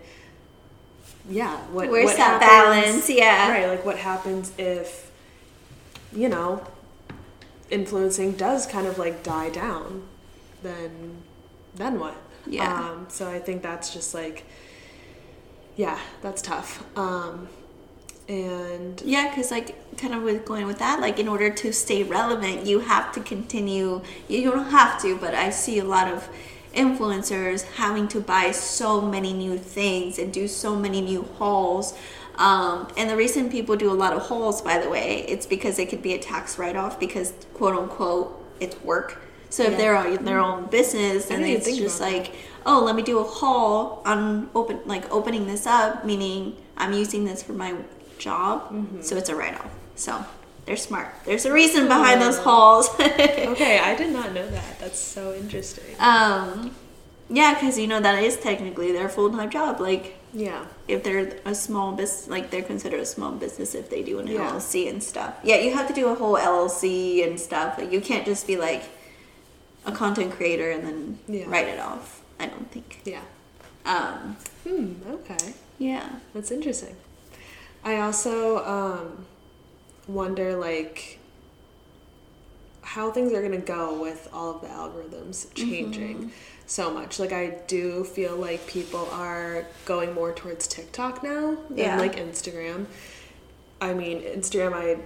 yeah 1.30 1.58
what 1.68 1.90
Where's 1.90 2.06
what 2.08 2.18
that 2.18 2.42
happens- 2.42 2.92
balance? 3.08 3.10
Yeah. 3.10 3.50
right 3.52 3.68
like 3.68 3.86
what 3.86 3.98
happens 3.98 4.52
if 4.58 5.12
you 6.12 6.28
know 6.30 6.66
influencing 7.70 8.34
does 8.34 8.66
kind 8.66 8.86
of 8.88 8.98
like 8.98 9.24
die 9.24 9.50
down 9.50 10.04
then 10.62 11.18
then 11.76 12.00
what 12.00 12.16
Yeah. 12.46 12.90
um 12.92 13.06
so 13.10 13.30
i 13.30 13.40
think 13.40 13.62
that's 13.64 13.94
just 13.94 14.14
like 14.14 14.44
yeah 15.76 15.98
that's 16.22 16.42
tough 16.42 16.84
um 16.98 17.48
and 18.28 19.02
Yeah, 19.02 19.30
because 19.30 19.52
like 19.52 19.98
kind 19.98 20.14
of 20.14 20.24
with 20.24 20.46
going 20.46 20.66
with 20.66 20.80
that, 20.80 21.00
like 21.00 21.20
in 21.20 21.28
order 21.28 21.50
to 21.50 21.74
stay 21.74 22.04
relevant, 22.04 22.66
you 22.66 22.80
have 22.80 23.12
to 23.14 23.22
continue. 23.22 24.02
You 24.28 24.52
don't 24.52 24.72
have 24.72 25.02
to, 25.02 25.18
but 25.18 25.34
I 25.34 25.50
see 25.50 25.80
a 25.80 25.84
lot 25.84 26.08
of 26.08 26.28
influencers 26.74 27.64
having 27.74 28.08
to 28.08 28.20
buy 28.20 28.52
so 28.52 29.00
many 29.02 29.32
new 29.34 29.58
things 29.58 30.18
and 30.18 30.34
do 30.34 30.48
so 30.48 30.76
many 30.76 31.02
new 31.02 31.24
hauls. 31.38 31.94
Um, 32.36 32.88
and 32.98 33.10
the 33.10 33.16
reason 33.16 33.52
people 33.52 33.76
do 33.76 33.92
a 33.92 33.94
lot 33.94 34.14
of 34.14 34.24
hauls, 34.24 34.62
by 34.62 34.80
the 34.80 34.90
way, 34.90 35.24
it's 35.28 35.46
because 35.46 35.78
it 35.78 35.90
could 35.90 36.02
be 36.02 36.14
a 36.14 36.20
tax 36.20 36.58
write-off 36.58 37.00
because 37.00 37.34
quote 37.54 37.76
unquote 37.76 38.44
it's 38.60 38.82
work. 38.82 39.22
So 39.52 39.64
if 39.64 39.78
they're 39.78 39.96
on 39.96 40.26
their 40.26 40.40
own 40.40 40.66
business, 40.66 41.30
and 41.30 41.46
it's 41.46 41.78
just 41.78 42.02
like 42.02 42.34
oh 42.66 42.84
let 42.84 42.96
me 42.96 43.04
do 43.04 43.20
a 43.20 43.24
haul 43.24 44.02
on 44.06 44.50
open 44.56 44.80
like 44.86 45.12
opening 45.12 45.46
this 45.48 45.66
up 45.66 46.06
meaning 46.06 46.56
i'm 46.78 46.94
using 46.94 47.26
this 47.26 47.44
for 47.44 47.54
my 47.54 47.76
job 48.18 48.70
Mm-hmm. 48.72 49.02
so 49.02 49.16
it's 49.18 49.30
a 49.30 49.36
write-off. 49.36 49.70
So 49.96 50.24
they're 50.66 50.78
smart. 50.78 51.10
There's 51.26 51.46
a 51.46 51.52
reason 51.54 51.88
behind 51.88 52.22
those 52.22 52.38
hauls 52.40 52.90
okay 53.00 53.80
i 53.80 53.96
did 53.96 54.12
not 54.14 54.34
know 54.34 54.48
that. 54.50 54.80
That's 54.80 55.00
so 55.00 55.34
interesting. 55.34 55.96
Um 56.00 56.74
yeah 57.30 57.54
because 57.54 57.78
you 57.80 57.88
know 57.88 58.00
that 58.00 58.24
is 58.24 58.38
technically 58.38 58.92
their 58.92 59.10
full-time 59.10 59.50
job. 59.50 59.80
Like 59.80 60.16
yeah. 60.34 60.66
if 60.88 61.04
they're 61.04 61.38
a 61.46 61.54
small 61.54 61.92
business 61.94 62.28
like 62.28 62.50
they're 62.50 62.64
considered 62.64 63.00
a 63.02 63.06
small 63.06 63.32
business 63.34 63.76
if 63.76 63.90
they 63.90 64.02
do 64.04 64.20
an 64.20 64.28
Yeah. 64.28 64.52
llc 64.52 64.90
and 64.90 65.02
stuff. 65.04 65.34
Yeah 65.44 65.58
you 65.58 65.74
have 65.74 65.88
to 65.88 65.94
do 65.94 66.08
a 66.08 66.16
whole 66.16 66.36
llc 66.38 67.28
and 67.28 67.40
stuff. 67.40 67.78
Like 67.78 67.92
you 67.92 68.02
can't 68.02 68.26
just 68.26 68.48
be 68.48 68.58
like 68.58 68.84
a 69.86 69.92
content 69.92 70.32
creator 70.34 70.72
and 70.72 70.84
then 70.88 71.20
Yeah. 71.28 71.46
write 71.48 71.68
it 71.68 71.80
off 71.80 72.22
i 72.40 72.46
don't 72.48 72.70
think. 72.72 73.02
Yeah. 73.06 73.22
Um 73.86 74.38
hmm 74.64 74.94
okay. 75.18 75.54
yeah. 75.78 76.08
That's 76.34 76.52
interesting. 76.52 76.96
I 77.86 77.98
also 78.00 78.64
um, 78.66 79.26
wonder 80.08 80.56
like 80.56 81.20
how 82.82 83.12
things 83.12 83.34
are 83.34 83.42
gonna 83.42 83.58
go 83.58 84.00
with 84.02 84.30
all 84.34 84.56
of 84.56 84.62
the 84.62 84.68
algorithms 84.68 85.54
changing 85.54 86.32
so 86.66 86.92
much. 86.94 87.20
Like 87.20 87.34
I 87.34 87.58
do 87.68 88.04
feel 88.04 88.36
like 88.36 88.66
people 88.68 89.08
are 89.12 89.66
going 89.86 90.14
more 90.14 90.32
towards 90.34 90.68
TikTok 90.68 91.24
now 91.24 91.58
than 91.70 91.78
Yeah. 91.78 91.98
like 91.98 92.16
Instagram. 92.16 92.86
I 93.82 93.94
mean, 93.94 94.22
Instagram 94.22 94.74
I 94.74 94.98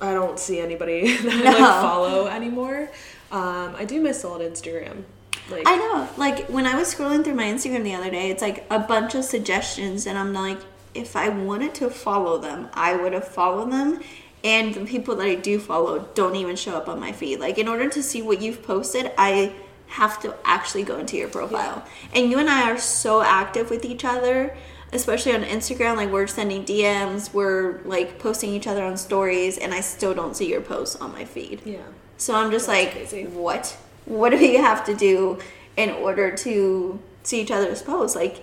I 0.00 0.12
don't 0.12 0.38
see 0.38 0.58
anybody 0.60 1.16
that 1.22 1.32
I 1.32 1.50
like 1.50 1.56
follow 1.82 2.26
anymore. 2.26 2.90
Um, 3.32 3.74
I 3.76 3.84
do 3.86 4.00
miss 4.00 4.24
old 4.24 4.40
Instagram. 4.40 5.04
Like 5.50 5.62
I 5.66 5.76
know. 5.76 6.08
Like 6.16 6.46
when 6.48 6.66
I 6.66 6.74
was 6.76 6.94
scrolling 6.94 7.24
through 7.24 7.34
my 7.34 7.44
Instagram 7.44 7.84
the 7.84 7.94
other 7.94 8.10
day, 8.10 8.30
it's 8.30 8.42
like 8.42 8.66
a 8.70 8.78
bunch 8.78 9.14
of 9.14 9.24
suggestions, 9.24 10.06
and 10.06 10.18
I'm 10.18 10.32
like, 10.34 10.58
if 10.96 11.14
I 11.16 11.28
wanted 11.28 11.74
to 11.76 11.90
follow 11.90 12.38
them, 12.38 12.68
I 12.72 12.94
would 12.96 13.12
have 13.12 13.28
followed 13.28 13.70
them. 13.72 14.00
And 14.44 14.74
the 14.74 14.84
people 14.84 15.16
that 15.16 15.26
I 15.26 15.34
do 15.34 15.58
follow 15.58 16.08
don't 16.14 16.36
even 16.36 16.56
show 16.56 16.76
up 16.76 16.88
on 16.88 17.00
my 17.00 17.12
feed. 17.12 17.40
Like 17.40 17.58
in 17.58 17.68
order 17.68 17.88
to 17.88 18.02
see 18.02 18.22
what 18.22 18.40
you've 18.40 18.62
posted, 18.62 19.12
I 19.18 19.52
have 19.88 20.20
to 20.22 20.34
actually 20.44 20.82
go 20.84 20.98
into 20.98 21.16
your 21.16 21.28
profile. 21.28 21.84
And 22.14 22.30
you 22.30 22.38
and 22.38 22.48
I 22.48 22.70
are 22.70 22.78
so 22.78 23.22
active 23.22 23.70
with 23.70 23.84
each 23.84 24.04
other, 24.04 24.56
especially 24.92 25.34
on 25.34 25.42
Instagram. 25.42 25.96
Like 25.96 26.10
we're 26.10 26.26
sending 26.26 26.64
DMs, 26.64 27.32
we're 27.32 27.80
like 27.84 28.18
posting 28.18 28.50
each 28.50 28.66
other 28.66 28.84
on 28.84 28.96
stories, 28.96 29.58
and 29.58 29.72
I 29.74 29.80
still 29.80 30.14
don't 30.14 30.36
see 30.36 30.48
your 30.48 30.60
posts 30.60 30.96
on 30.96 31.12
my 31.12 31.24
feed. 31.24 31.62
yeah. 31.64 31.78
So 32.18 32.34
I'm 32.34 32.50
just 32.50 32.66
That's 32.66 32.84
like, 32.84 32.92
crazy. 33.10 33.26
what? 33.26 33.76
What 34.06 34.30
do 34.30 34.38
we 34.38 34.54
have 34.54 34.84
to 34.86 34.94
do 34.94 35.38
in 35.76 35.90
order 35.90 36.34
to 36.36 36.98
see 37.24 37.40
each 37.42 37.50
other's 37.50 37.82
posts? 37.82 38.16
Like, 38.16 38.36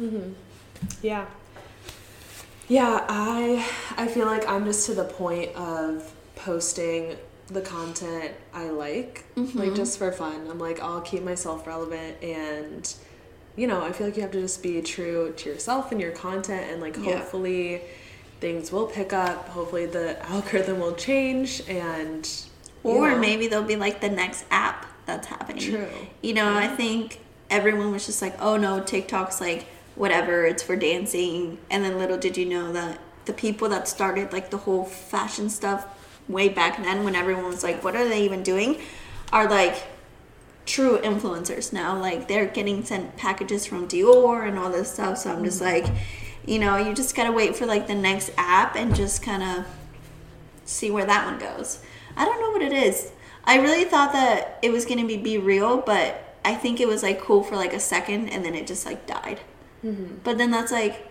mm-hmm. 0.00 0.32
Yeah. 1.02 1.26
Yeah, 2.68 3.04
I 3.08 3.66
I 3.96 4.06
feel 4.08 4.26
like 4.26 4.48
I'm 4.48 4.64
just 4.64 4.86
to 4.86 4.94
the 4.94 5.04
point 5.04 5.54
of 5.56 6.12
posting 6.36 7.16
the 7.48 7.62
content 7.62 8.32
I 8.52 8.68
like, 8.68 9.24
Mm-hmm. 9.36 9.58
like 9.58 9.74
just 9.74 9.98
for 9.98 10.12
fun. 10.12 10.48
I'm 10.50 10.58
like 10.58 10.80
I'll 10.82 11.00
keep 11.00 11.22
myself 11.22 11.66
relevant 11.66 12.22
and 12.22 12.92
you 13.56 13.66
know, 13.66 13.82
I 13.82 13.90
feel 13.92 14.06
like 14.06 14.16
you 14.16 14.22
have 14.22 14.30
to 14.32 14.40
just 14.40 14.62
be 14.62 14.80
true 14.82 15.32
to 15.36 15.48
yourself 15.50 15.90
and 15.90 16.00
your 16.00 16.12
content 16.12 16.70
and 16.70 16.80
like 16.80 16.96
Yeah. 16.96 17.16
hopefully 17.18 17.80
things 18.40 18.70
will 18.70 18.86
pick 18.86 19.12
up. 19.12 19.48
Hopefully 19.48 19.86
the 19.86 20.22
algorithm 20.30 20.78
will 20.80 20.94
change 20.94 21.62
and 21.68 22.28
or 22.84 23.10
know. 23.12 23.18
maybe 23.18 23.48
there'll 23.48 23.64
be 23.64 23.76
like 23.76 24.00
the 24.00 24.10
next 24.10 24.44
app 24.50 24.86
that's 25.06 25.26
happening. 25.26 25.62
True. 25.62 25.88
You 26.22 26.34
know, 26.34 26.54
I 26.54 26.68
think 26.68 27.18
everyone 27.50 27.90
was 27.92 28.04
just 28.06 28.20
like, 28.20 28.36
oh 28.40 28.56
no, 28.58 28.80
TikTok's 28.80 29.40
like 29.40 29.66
whatever, 29.98 30.46
it's 30.46 30.62
for 30.62 30.76
dancing. 30.76 31.58
And 31.70 31.84
then 31.84 31.98
little 31.98 32.16
did 32.16 32.36
you 32.36 32.46
know 32.46 32.72
that 32.72 33.00
the 33.26 33.32
people 33.32 33.68
that 33.68 33.86
started 33.86 34.32
like 34.32 34.50
the 34.50 34.58
whole 34.58 34.84
fashion 34.84 35.50
stuff 35.50 35.86
way 36.28 36.48
back 36.48 36.82
then 36.82 37.04
when 37.04 37.14
everyone 37.14 37.46
was 37.46 37.62
like, 37.62 37.82
what 37.84 37.96
are 37.96 38.08
they 38.08 38.22
even 38.22 38.42
doing? 38.42 38.80
Are 39.32 39.48
like 39.48 39.86
true 40.64 40.98
influencers 40.98 41.72
now. 41.72 41.98
Like 41.98 42.28
they're 42.28 42.46
getting 42.46 42.84
sent 42.84 43.16
packages 43.16 43.66
from 43.66 43.88
Dior 43.88 44.46
and 44.46 44.58
all 44.58 44.70
this 44.70 44.92
stuff. 44.92 45.18
So 45.18 45.32
I'm 45.32 45.44
just 45.44 45.60
mm-hmm. 45.60 45.86
like, 45.86 46.00
you 46.46 46.58
know, 46.58 46.76
you 46.76 46.94
just 46.94 47.16
gotta 47.16 47.32
wait 47.32 47.56
for 47.56 47.66
like 47.66 47.86
the 47.86 47.94
next 47.94 48.30
app 48.38 48.76
and 48.76 48.94
just 48.94 49.22
kind 49.22 49.42
of 49.42 49.66
see 50.64 50.90
where 50.90 51.04
that 51.04 51.26
one 51.26 51.38
goes. 51.38 51.82
I 52.16 52.24
don't 52.24 52.40
know 52.40 52.50
what 52.50 52.62
it 52.62 52.72
is. 52.72 53.12
I 53.44 53.58
really 53.58 53.84
thought 53.84 54.12
that 54.12 54.58
it 54.62 54.70
was 54.70 54.84
gonna 54.84 55.06
be 55.06 55.18
BeReal, 55.18 55.84
but 55.84 56.36
I 56.44 56.54
think 56.54 56.80
it 56.80 56.86
was 56.86 57.02
like 57.02 57.20
cool 57.20 57.42
for 57.42 57.56
like 57.56 57.72
a 57.72 57.80
second 57.80 58.28
and 58.28 58.44
then 58.44 58.54
it 58.54 58.66
just 58.66 58.86
like 58.86 59.06
died. 59.06 59.40
But 59.82 60.38
then 60.38 60.50
that's 60.50 60.72
like, 60.72 61.06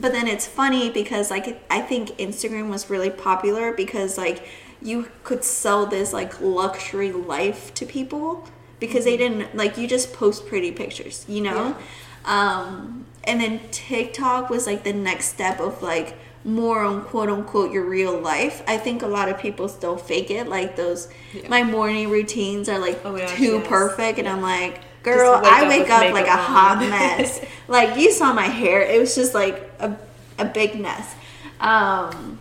but 0.00 0.12
then 0.12 0.26
it's 0.28 0.46
funny 0.46 0.90
because 0.90 1.30
like 1.30 1.62
I 1.70 1.80
think 1.80 2.10
Instagram 2.18 2.70
was 2.70 2.88
really 2.90 3.10
popular 3.10 3.72
because 3.72 4.16
like 4.16 4.46
you 4.80 5.08
could 5.22 5.44
sell 5.44 5.86
this 5.86 6.12
like 6.12 6.40
luxury 6.40 7.12
life 7.12 7.72
to 7.74 7.86
people 7.86 8.48
because 8.80 9.04
they 9.04 9.16
didn't 9.16 9.54
like 9.56 9.76
you 9.78 9.86
just 9.86 10.12
post 10.12 10.46
pretty 10.46 10.72
pictures, 10.72 11.24
you 11.28 11.40
know. 11.40 11.76
Um, 12.24 13.06
and 13.24 13.40
then 13.40 13.60
TikTok 13.70 14.50
was 14.50 14.66
like 14.66 14.84
the 14.84 14.92
next 14.92 15.26
step 15.26 15.60
of 15.60 15.82
like 15.82 16.16
more 16.44 16.82
on 16.82 17.02
quote 17.04 17.28
unquote 17.28 17.70
your 17.72 17.84
real 17.84 18.18
life. 18.18 18.62
I 18.66 18.76
think 18.78 19.02
a 19.02 19.06
lot 19.06 19.28
of 19.28 19.38
people 19.38 19.68
still 19.68 19.96
fake 19.96 20.30
it. 20.30 20.48
Like 20.48 20.74
those, 20.76 21.08
Yeah. 21.32 21.48
my 21.48 21.62
morning 21.62 22.10
routines 22.10 22.68
are 22.68 22.78
like 22.78 23.00
Oh 23.04 23.16
gosh, 23.16 23.36
too 23.36 23.58
yes. 23.58 23.66
perfect, 23.68 24.18
and 24.18 24.28
I'm 24.28 24.42
like, 24.42 24.80
girl, 25.02 25.40
wake 25.42 25.52
I 25.52 25.68
wake 25.68 25.90
up 25.90 26.12
like 26.12 26.26
a 26.26 26.36
hot 26.36 26.78
mess. 26.90 27.44
like 27.68 27.98
you 27.98 28.12
saw 28.12 28.32
my 28.32 28.46
hair; 28.46 28.82
it 28.82 28.98
was 29.00 29.14
just 29.14 29.34
like 29.34 29.70
a 29.78 29.96
a 30.38 30.44
big 30.44 30.78
mess. 30.80 31.14
Um, 31.60 32.40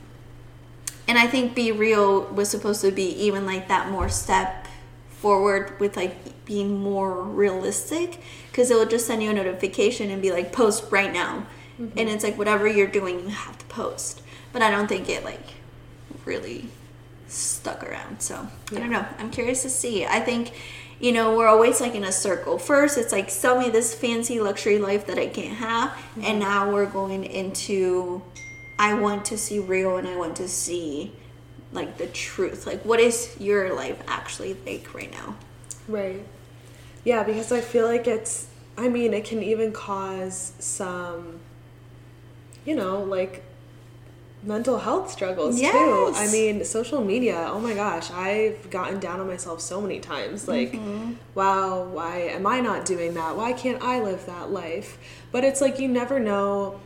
and 1.07 1.17
I 1.17 1.27
think 1.27 1.55
BeReal 1.55 2.31
was 2.31 2.49
supposed 2.49 2.81
to 2.81 2.91
be 2.91 3.09
even 3.25 3.45
like 3.45 3.67
that 3.67 3.89
more 3.89 4.09
step 4.09 4.67
forward 5.09 5.79
with 5.79 5.95
like 5.95 6.45
being 6.45 6.79
more 6.79 7.21
realistic. 7.21 8.21
Because 8.49 8.69
it 8.71 8.75
will 8.75 8.85
just 8.85 9.07
send 9.07 9.23
you 9.23 9.29
a 9.29 9.33
notification 9.33 10.09
and 10.09 10.21
be 10.21 10.31
like 10.31 10.51
post 10.51 10.91
right 10.91 11.11
now. 11.11 11.45
And 11.79 12.09
it's 12.09 12.23
like 12.23 12.37
whatever 12.37 12.67
you're 12.67 12.87
doing 12.87 13.19
you 13.21 13.27
have 13.29 13.57
to 13.57 13.65
post. 13.65 14.21
But 14.53 14.61
i 14.61 14.69
don't 14.69 14.87
think 14.87 15.09
it 15.09 15.23
like 15.23 15.53
really 16.25 16.67
stuck 17.31 17.83
around 17.83 18.21
so 18.21 18.47
i 18.71 18.75
don't 18.75 18.89
know 18.89 19.05
i'm 19.19 19.31
curious 19.31 19.61
to 19.61 19.69
see 19.69 20.05
i 20.05 20.19
think 20.19 20.51
you 20.99 21.11
know 21.11 21.35
we're 21.35 21.47
always 21.47 21.79
like 21.79 21.95
in 21.95 22.03
a 22.03 22.11
circle 22.11 22.57
first 22.57 22.97
it's 22.97 23.11
like 23.11 23.29
sell 23.29 23.59
me 23.59 23.69
this 23.69 23.93
fancy 23.93 24.39
luxury 24.39 24.77
life 24.77 25.07
that 25.07 25.17
i 25.17 25.27
can't 25.27 25.57
have 25.57 25.97
and 26.15 26.23
mm-hmm. 26.23 26.39
now 26.39 26.71
we're 26.71 26.85
going 26.85 27.23
into 27.23 28.21
I 28.81 28.95
want 28.95 29.25
to 29.25 29.37
see 29.37 29.59
real 29.59 29.97
and 29.97 30.07
I 30.07 30.17
want 30.17 30.37
to 30.37 30.47
see 30.47 31.13
like 31.71 31.99
the 31.99 32.07
truth. 32.07 32.65
Like 32.65 32.83
what 32.83 32.99
is 32.99 33.35
your 33.39 33.75
life 33.75 34.01
actually 34.07 34.55
like 34.65 34.95
right 34.95 35.11
now? 35.11 35.35
Right. 35.87 36.25
Yeah, 37.03 37.21
because 37.21 37.51
I 37.51 37.61
feel 37.61 37.85
like 37.85 38.07
it's 38.07 38.47
I 38.79 38.89
mean, 38.89 39.13
it 39.13 39.23
can 39.23 39.43
even 39.43 39.71
cause 39.71 40.53
some 40.57 41.41
you 42.65 42.75
know, 42.75 43.03
like 43.03 43.43
mental 44.43 44.79
health 44.79 45.11
struggles 45.11 45.59
too. 45.59 46.11
I 46.15 46.27
mean, 46.31 46.63
social 46.65 47.03
media, 47.03 47.47
oh 47.49 47.59
my 47.59 47.73
gosh, 47.73 48.09
I've 48.11 48.69
gotten 48.69 48.99
down 48.99 49.19
on 49.19 49.27
myself 49.27 49.61
so 49.61 49.79
many 49.79 49.99
times. 49.99 50.47
Like, 50.47 50.71
mm-hmm. 50.71 51.13
wow, 51.35 51.83
why 51.83 52.21
am 52.21 52.47
I 52.47 52.59
not 52.59 52.85
doing 52.85 53.13
that? 53.13 53.37
Why 53.37 53.53
can't 53.53 53.81
I 53.81 54.01
live 54.01 54.25
that 54.25 54.51
life? 54.51 54.97
But 55.31 55.43
it's 55.43 55.61
like 55.61 55.79
you 55.79 55.87
never 55.87 56.19
know 56.19 56.79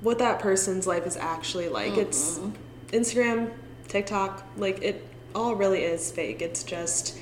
what 0.00 0.18
that 0.18 0.40
person's 0.40 0.86
life 0.86 1.06
is 1.06 1.16
actually 1.16 1.68
like. 1.68 1.96
It's 1.96 2.38
mm-hmm. 2.38 2.96
Instagram, 2.96 3.52
TikTok, 3.88 4.44
like 4.56 4.82
it 4.82 5.06
all 5.34 5.54
really 5.54 5.82
is 5.82 6.10
fake. 6.10 6.42
It's 6.42 6.64
just 6.64 7.16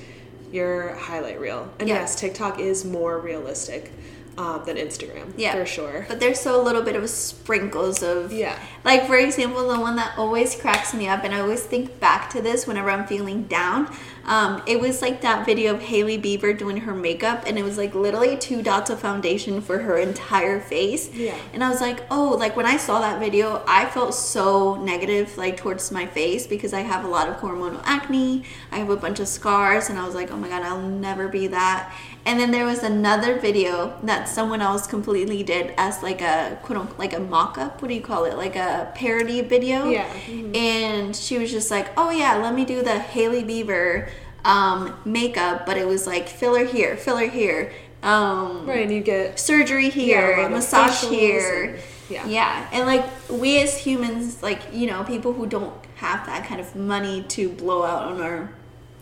your 0.51 0.95
highlight 0.95 1.39
reel. 1.39 1.71
And 1.79 1.87
Yeah. 1.87 1.95
yes, 1.95 2.19
TikTok 2.19 2.59
is 2.59 2.83
more 2.83 3.19
realistic 3.19 3.91
um, 4.37 4.63
than 4.65 4.77
Instagram, 4.77 5.33
Yeah. 5.37 5.53
for 5.53 5.65
sure. 5.65 6.05
But 6.07 6.19
there's 6.19 6.39
so 6.39 6.59
a 6.59 6.63
little 6.63 6.81
bit 6.81 6.95
of 6.95 7.09
sprinkles 7.09 8.01
of 8.03 8.31
Yeah. 8.31 8.57
Like 8.83 9.05
for 9.07 9.15
example, 9.17 9.67
the 9.67 9.79
one 9.79 9.95
that 9.97 10.17
always 10.17 10.55
cracks 10.55 10.93
me 10.93 11.07
up, 11.07 11.23
and 11.23 11.33
I 11.35 11.39
always 11.41 11.61
think 11.63 11.99
back 11.99 12.29
to 12.31 12.41
this 12.41 12.65
whenever 12.67 12.89
I'm 12.89 13.05
feeling 13.07 13.43
down. 13.43 13.93
Um, 14.25 14.61
it 14.67 14.79
was 14.79 15.01
like 15.01 15.21
that 15.21 15.45
video 15.45 15.75
of 15.75 15.81
Hailey 15.81 16.17
Bieber 16.17 16.57
doing 16.57 16.77
her 16.77 16.93
makeup, 16.93 17.43
and 17.45 17.57
it 17.57 17.63
was 17.63 17.77
like 17.77 17.95
literally 17.95 18.37
two 18.37 18.61
dots 18.61 18.89
of 18.89 18.99
foundation 18.99 19.61
for 19.61 19.79
her 19.79 19.97
entire 19.97 20.59
face. 20.59 21.13
Yeah. 21.13 21.35
And 21.53 21.63
I 21.63 21.69
was 21.69 21.81
like, 21.81 22.03
oh, 22.11 22.35
like 22.39 22.55
when 22.55 22.65
I 22.65 22.77
saw 22.77 22.99
that 22.99 23.19
video, 23.19 23.63
I 23.67 23.85
felt 23.85 24.13
so 24.13 24.75
negative 24.83 25.37
like 25.37 25.57
towards 25.57 25.91
my 25.91 26.05
face 26.05 26.47
because 26.47 26.73
I 26.73 26.81
have 26.81 27.03
a 27.03 27.07
lot 27.07 27.27
of 27.27 27.37
hormonal 27.37 27.81
acne. 27.83 28.43
I 28.71 28.77
have 28.77 28.89
a 28.89 28.97
bunch 28.97 29.19
of 29.19 29.27
scars, 29.27 29.89
and 29.89 29.97
I 29.97 30.05
was 30.05 30.15
like, 30.15 30.31
oh 30.31 30.37
my 30.37 30.49
god, 30.49 30.63
I'll 30.63 30.81
never 30.81 31.27
be 31.27 31.47
that. 31.47 31.93
And 32.23 32.39
then 32.39 32.51
there 32.51 32.65
was 32.65 32.83
another 32.83 33.39
video 33.39 33.97
that 34.03 34.29
someone 34.29 34.61
else 34.61 34.85
completely 34.85 35.41
did 35.41 35.73
as 35.77 36.03
like 36.03 36.21
a 36.21 36.59
quote 36.61 36.77
unquote 36.77 36.99
like 36.99 37.13
a 37.13 37.19
mock 37.19 37.57
up. 37.57 37.81
What 37.81 37.87
do 37.87 37.95
you 37.95 38.01
call 38.01 38.25
it? 38.25 38.37
Like 38.37 38.55
a 38.55 38.91
parody 38.93 39.41
video. 39.41 39.89
Yeah. 39.89 40.05
And 40.53 41.15
she 41.15 41.39
was 41.39 41.51
just 41.51 41.71
like, 41.71 41.89
oh 41.97 42.11
yeah, 42.11 42.35
let 42.35 42.53
me 42.53 42.63
do 42.63 42.83
the 42.83 42.99
Hailey 42.99 43.43
Bieber 43.43 44.10
um, 44.45 44.93
makeup, 45.05 45.65
but 45.65 45.77
it 45.77 45.87
was 45.87 46.07
like 46.07 46.27
filler 46.27 46.65
here, 46.65 46.97
filler 46.97 47.27
here. 47.27 47.71
Um, 48.03 48.65
Right, 48.65 48.81
and 48.83 48.91
you 48.91 49.01
get 49.01 49.39
surgery 49.39 49.89
here, 49.89 50.39
of 50.39 50.51
massage 50.51 51.03
here. 51.09 51.63
and- 51.75 51.79
yeah. 52.09 52.25
yeah. 52.27 52.67
And 52.73 52.85
like 52.87 53.05
we 53.29 53.61
as 53.61 53.77
humans, 53.77 54.41
like, 54.43 54.59
you 54.73 54.87
know, 54.87 55.03
people 55.05 55.31
who 55.33 55.45
don't 55.47 55.73
have 55.95 56.25
that 56.25 56.45
kind 56.45 56.59
of 56.59 56.75
money 56.75 57.23
to 57.29 57.47
blow 57.49 57.83
out 57.83 58.11
on 58.11 58.21
our 58.21 58.51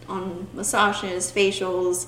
on 0.07 0.47
massages, 0.53 1.31
facials, 1.31 2.07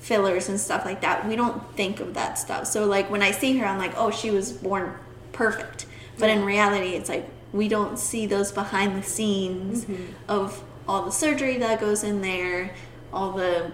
fillers 0.00 0.48
and 0.48 0.58
stuff 0.60 0.84
like 0.84 1.00
that, 1.02 1.26
we 1.28 1.36
don't 1.36 1.74
think 1.76 2.00
of 2.00 2.12
that 2.14 2.38
stuff. 2.38 2.66
So 2.66 2.84
like 2.86 3.10
when 3.10 3.22
I 3.22 3.30
see 3.30 3.56
her 3.58 3.66
I'm 3.66 3.78
like, 3.78 3.92
"Oh, 3.96 4.10
she 4.10 4.30
was 4.30 4.52
born 4.52 4.94
perfect." 5.32 5.86
But 6.18 6.28
in 6.28 6.44
reality, 6.44 6.96
it's 6.96 7.08
like 7.08 7.28
we 7.52 7.68
don't 7.68 7.98
see 7.98 8.26
those 8.26 8.50
behind 8.52 8.96
the 9.00 9.02
scenes 9.06 9.84
Mm-hmm. 9.86 10.02
of 10.28 10.62
all 10.88 11.02
the 11.04 11.12
surgery 11.12 11.58
that 11.58 11.80
goes 11.80 12.02
in 12.02 12.20
there, 12.22 12.74
all 13.12 13.32
the 13.32 13.72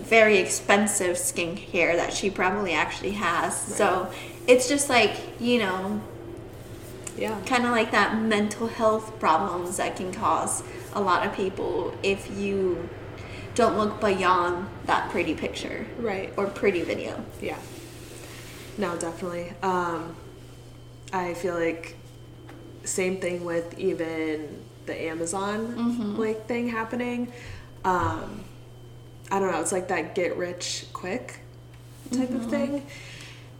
very 0.00 0.38
expensive 0.38 1.16
skincare 1.16 1.94
that 1.96 2.12
she 2.12 2.30
probably 2.30 2.72
actually 2.72 3.12
has. 3.12 3.56
So 3.56 4.10
it's 4.46 4.68
just 4.68 4.88
like, 4.88 5.16
you 5.40 5.58
know, 5.60 6.00
yeah. 7.16 7.38
kind 7.46 7.64
of 7.64 7.70
like 7.70 7.90
that 7.92 8.20
mental 8.20 8.66
health 8.66 9.18
problems 9.20 9.76
that 9.76 9.96
can 9.96 10.12
cause 10.12 10.62
a 10.94 11.00
lot 11.00 11.26
of 11.26 11.34
people 11.34 11.94
if 12.02 12.30
you 12.36 12.88
don't 13.54 13.76
look 13.76 14.00
beyond 14.00 14.66
that 14.86 15.10
pretty 15.10 15.34
picture 15.34 15.86
Right. 15.98 16.32
or 16.36 16.46
pretty 16.46 16.82
video. 16.82 17.24
Yeah. 17.40 17.58
No, 18.78 18.96
definitely. 18.96 19.52
Um, 19.62 20.16
I 21.12 21.34
feel 21.34 21.54
like 21.54 21.96
same 22.84 23.20
thing 23.20 23.44
with 23.44 23.78
even 23.78 24.62
the 24.86 25.00
Amazon 25.02 26.16
like 26.16 26.46
thing 26.46 26.68
happening. 26.68 27.32
Um, 27.84 28.44
I 29.30 29.38
don't 29.38 29.50
know. 29.52 29.60
It's 29.60 29.72
like 29.72 29.88
that 29.88 30.14
get 30.14 30.36
rich 30.36 30.86
quick 30.92 31.40
type 32.12 32.30
of 32.30 32.46
thing, 32.50 32.86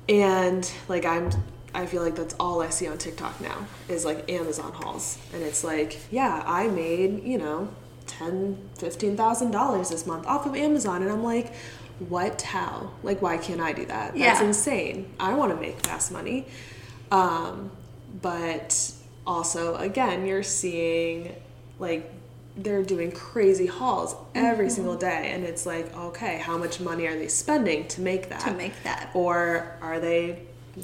and 0.08 0.70
like 0.88 1.04
I'm. 1.04 1.30
I 1.74 1.86
feel 1.86 2.02
like 2.02 2.16
that's 2.16 2.34
all 2.38 2.60
I 2.60 2.68
see 2.68 2.86
on 2.86 2.98
TikTok 2.98 3.40
now 3.40 3.66
is 3.88 4.04
like 4.04 4.30
Amazon 4.30 4.72
hauls, 4.72 5.16
and 5.32 5.42
it's 5.42 5.64
like, 5.64 5.98
yeah, 6.10 6.42
I 6.46 6.68
made 6.68 7.22
you 7.24 7.38
know 7.38 7.68
ten, 8.06 8.58
fifteen 8.78 9.16
thousand 9.16 9.52
dollars 9.52 9.88
this 9.88 10.06
month 10.06 10.26
off 10.26 10.44
of 10.44 10.54
Amazon, 10.54 11.00
and 11.02 11.10
I'm 11.10 11.22
like, 11.24 11.54
what? 12.10 12.42
How? 12.42 12.90
Like, 13.02 13.22
why 13.22 13.38
can't 13.38 13.60
I 13.60 13.72
do 13.72 13.86
that? 13.86 14.08
That's 14.08 14.40
Yeah. 14.40 14.44
insane. 14.44 15.14
I 15.18 15.32
want 15.34 15.50
to 15.54 15.58
make 15.58 15.80
fast 15.86 16.12
money, 16.12 16.46
um, 17.10 17.70
but 18.20 18.92
also 19.26 19.76
again, 19.76 20.26
you're 20.26 20.42
seeing 20.42 21.34
like 21.78 22.10
they're 22.56 22.82
doing 22.82 23.10
crazy 23.12 23.66
hauls 23.66 24.14
every 24.34 24.66
Mm-hmm. 24.66 24.74
single 24.74 24.96
day, 24.96 25.30
and 25.32 25.42
it's 25.44 25.64
like, 25.64 25.94
okay, 25.96 26.38
how 26.38 26.58
much 26.58 26.80
money 26.80 27.06
are 27.06 27.16
they 27.18 27.28
spending 27.28 27.88
to 27.88 28.00
make 28.02 28.28
that? 28.28 28.40
To 28.40 28.52
make 28.54 28.74
that. 28.84 29.10
or 29.14 29.74
are 29.80 29.98
they 29.98 30.40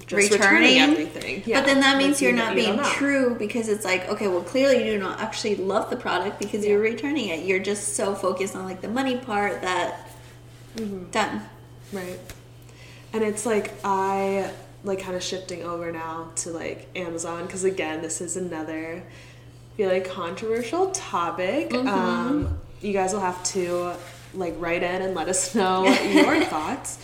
just 0.06 0.30
returning, 0.32 0.78
everything? 0.78 1.42
But 1.46 1.66
then 1.66 1.80
that 1.80 1.96
means 1.98 2.20
you 2.22 2.28
you're 2.28 2.36
don't- 2.38 2.56
you 2.56 2.64
being 2.64 2.82
true 2.84 3.34
because 3.38 3.68
it's 3.68 3.84
like, 3.84 4.08
okay, 4.08 4.28
well, 4.28 4.42
clearly 4.42 4.78
you 4.86 4.92
do 4.94 4.98
not 4.98 5.20
actually 5.20 5.56
love 5.56 5.90
the 5.90 5.96
product 5.96 6.38
because 6.38 6.64
you're 6.64 6.78
returning 6.80 7.28
it. 7.28 7.44
You're 7.44 7.58
just 7.58 7.94
so 7.96 8.14
focused 8.14 8.54
on 8.56 8.64
like 8.64 8.80
the 8.80 8.88
money 8.88 9.16
part 9.18 9.60
that 9.62 10.04
Mm-hmm. 10.76 11.10
done. 11.10 11.42
Right. 11.92 12.18
And 13.12 13.24
it's 13.24 13.44
like 13.46 13.72
I 13.82 14.50
like 14.88 15.00
kind 15.00 15.14
of 15.14 15.22
shifting 15.22 15.62
over 15.62 15.92
now 15.92 16.30
to 16.36 16.50
like 16.50 16.88
Amazon 16.96 17.46
because 17.46 17.62
again, 17.62 18.02
this 18.02 18.20
is 18.20 18.36
another 18.36 19.02
I 19.04 19.76
feel 19.76 19.90
like 19.90 20.10
controversial 20.10 20.90
topic. 20.90 21.72
Um, 21.72 22.58
you 22.80 22.92
guys 22.92 23.12
will 23.12 23.20
have 23.20 23.42
to 23.44 23.94
like 24.34 24.54
write 24.58 24.82
in 24.82 25.02
and 25.02 25.14
let 25.14 25.28
us 25.28 25.54
know 25.60 25.86
your 25.86 26.44
thoughts. 26.44 26.98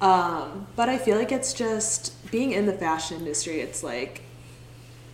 Um, 0.00 0.66
but 0.76 0.88
I 0.88 0.96
feel 0.96 1.18
like 1.18 1.32
it's 1.32 1.52
just 1.52 2.30
being 2.30 2.52
in 2.52 2.66
the 2.66 2.72
fashion 2.72 3.18
industry. 3.18 3.60
It's 3.60 3.82
like 3.82 4.22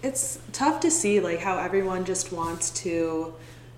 it's 0.02 0.38
tough 0.52 0.80
to 0.80 0.90
see 0.90 1.20
like 1.20 1.40
how 1.40 1.58
everyone 1.58 2.04
just 2.04 2.32
wants 2.32 2.70
to 2.70 3.34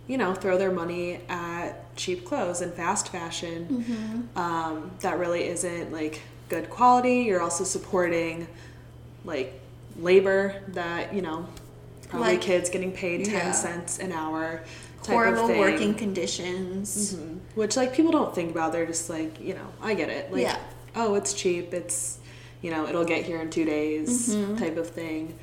you 0.06 0.18
know 0.18 0.34
throw 0.34 0.58
their 0.58 0.70
money 0.70 1.20
at 1.28 1.94
cheap 1.96 2.24
clothes 2.24 2.60
and 2.60 2.72
fast 2.74 3.08
fashion 3.08 4.28
um, 4.36 4.90
that 5.00 5.18
really 5.18 5.46
isn't 5.46 5.92
like 5.92 6.20
good 6.48 6.68
quality 6.70 7.20
you're 7.20 7.40
also 7.40 7.64
supporting 7.64 8.46
like 9.24 9.58
labor 9.98 10.62
that 10.68 11.14
you 11.14 11.22
know 11.22 11.46
probably 12.08 12.32
Like- 12.32 12.40
kids 12.40 12.68
getting 12.70 12.92
paid 12.92 13.24
10 13.24 13.34
Yeah. 13.34 13.52
cents 13.52 13.98
an 13.98 14.12
hour 14.12 14.62
type 15.02 15.14
Horrible 15.14 15.40
of 15.42 15.46
thing. 15.48 15.58
working 15.60 15.94
conditions. 15.94 17.14
Mhm. 17.14 17.38
which 17.54 17.76
like 17.76 17.92
people 17.94 18.12
don't 18.12 18.34
think 18.34 18.50
about 18.50 18.72
they're 18.72 18.86
just 18.86 19.08
like 19.10 19.40
you 19.40 19.54
know 19.54 19.66
i 19.82 19.94
get 19.94 20.08
it 20.10 20.32
like 20.32 20.42
Yeah. 20.42 20.56
oh 20.94 21.14
it's 21.14 21.32
cheap 21.34 21.72
it's 21.74 22.18
you 22.60 22.70
know 22.70 22.86
it'll 22.86 23.04
get 23.04 23.24
here 23.24 23.40
in 23.40 23.50
two 23.50 23.64
days 23.64 24.34
Mm-hmm. 24.34 24.56
type 24.56 24.76
of 24.76 24.88
thing 24.90 25.34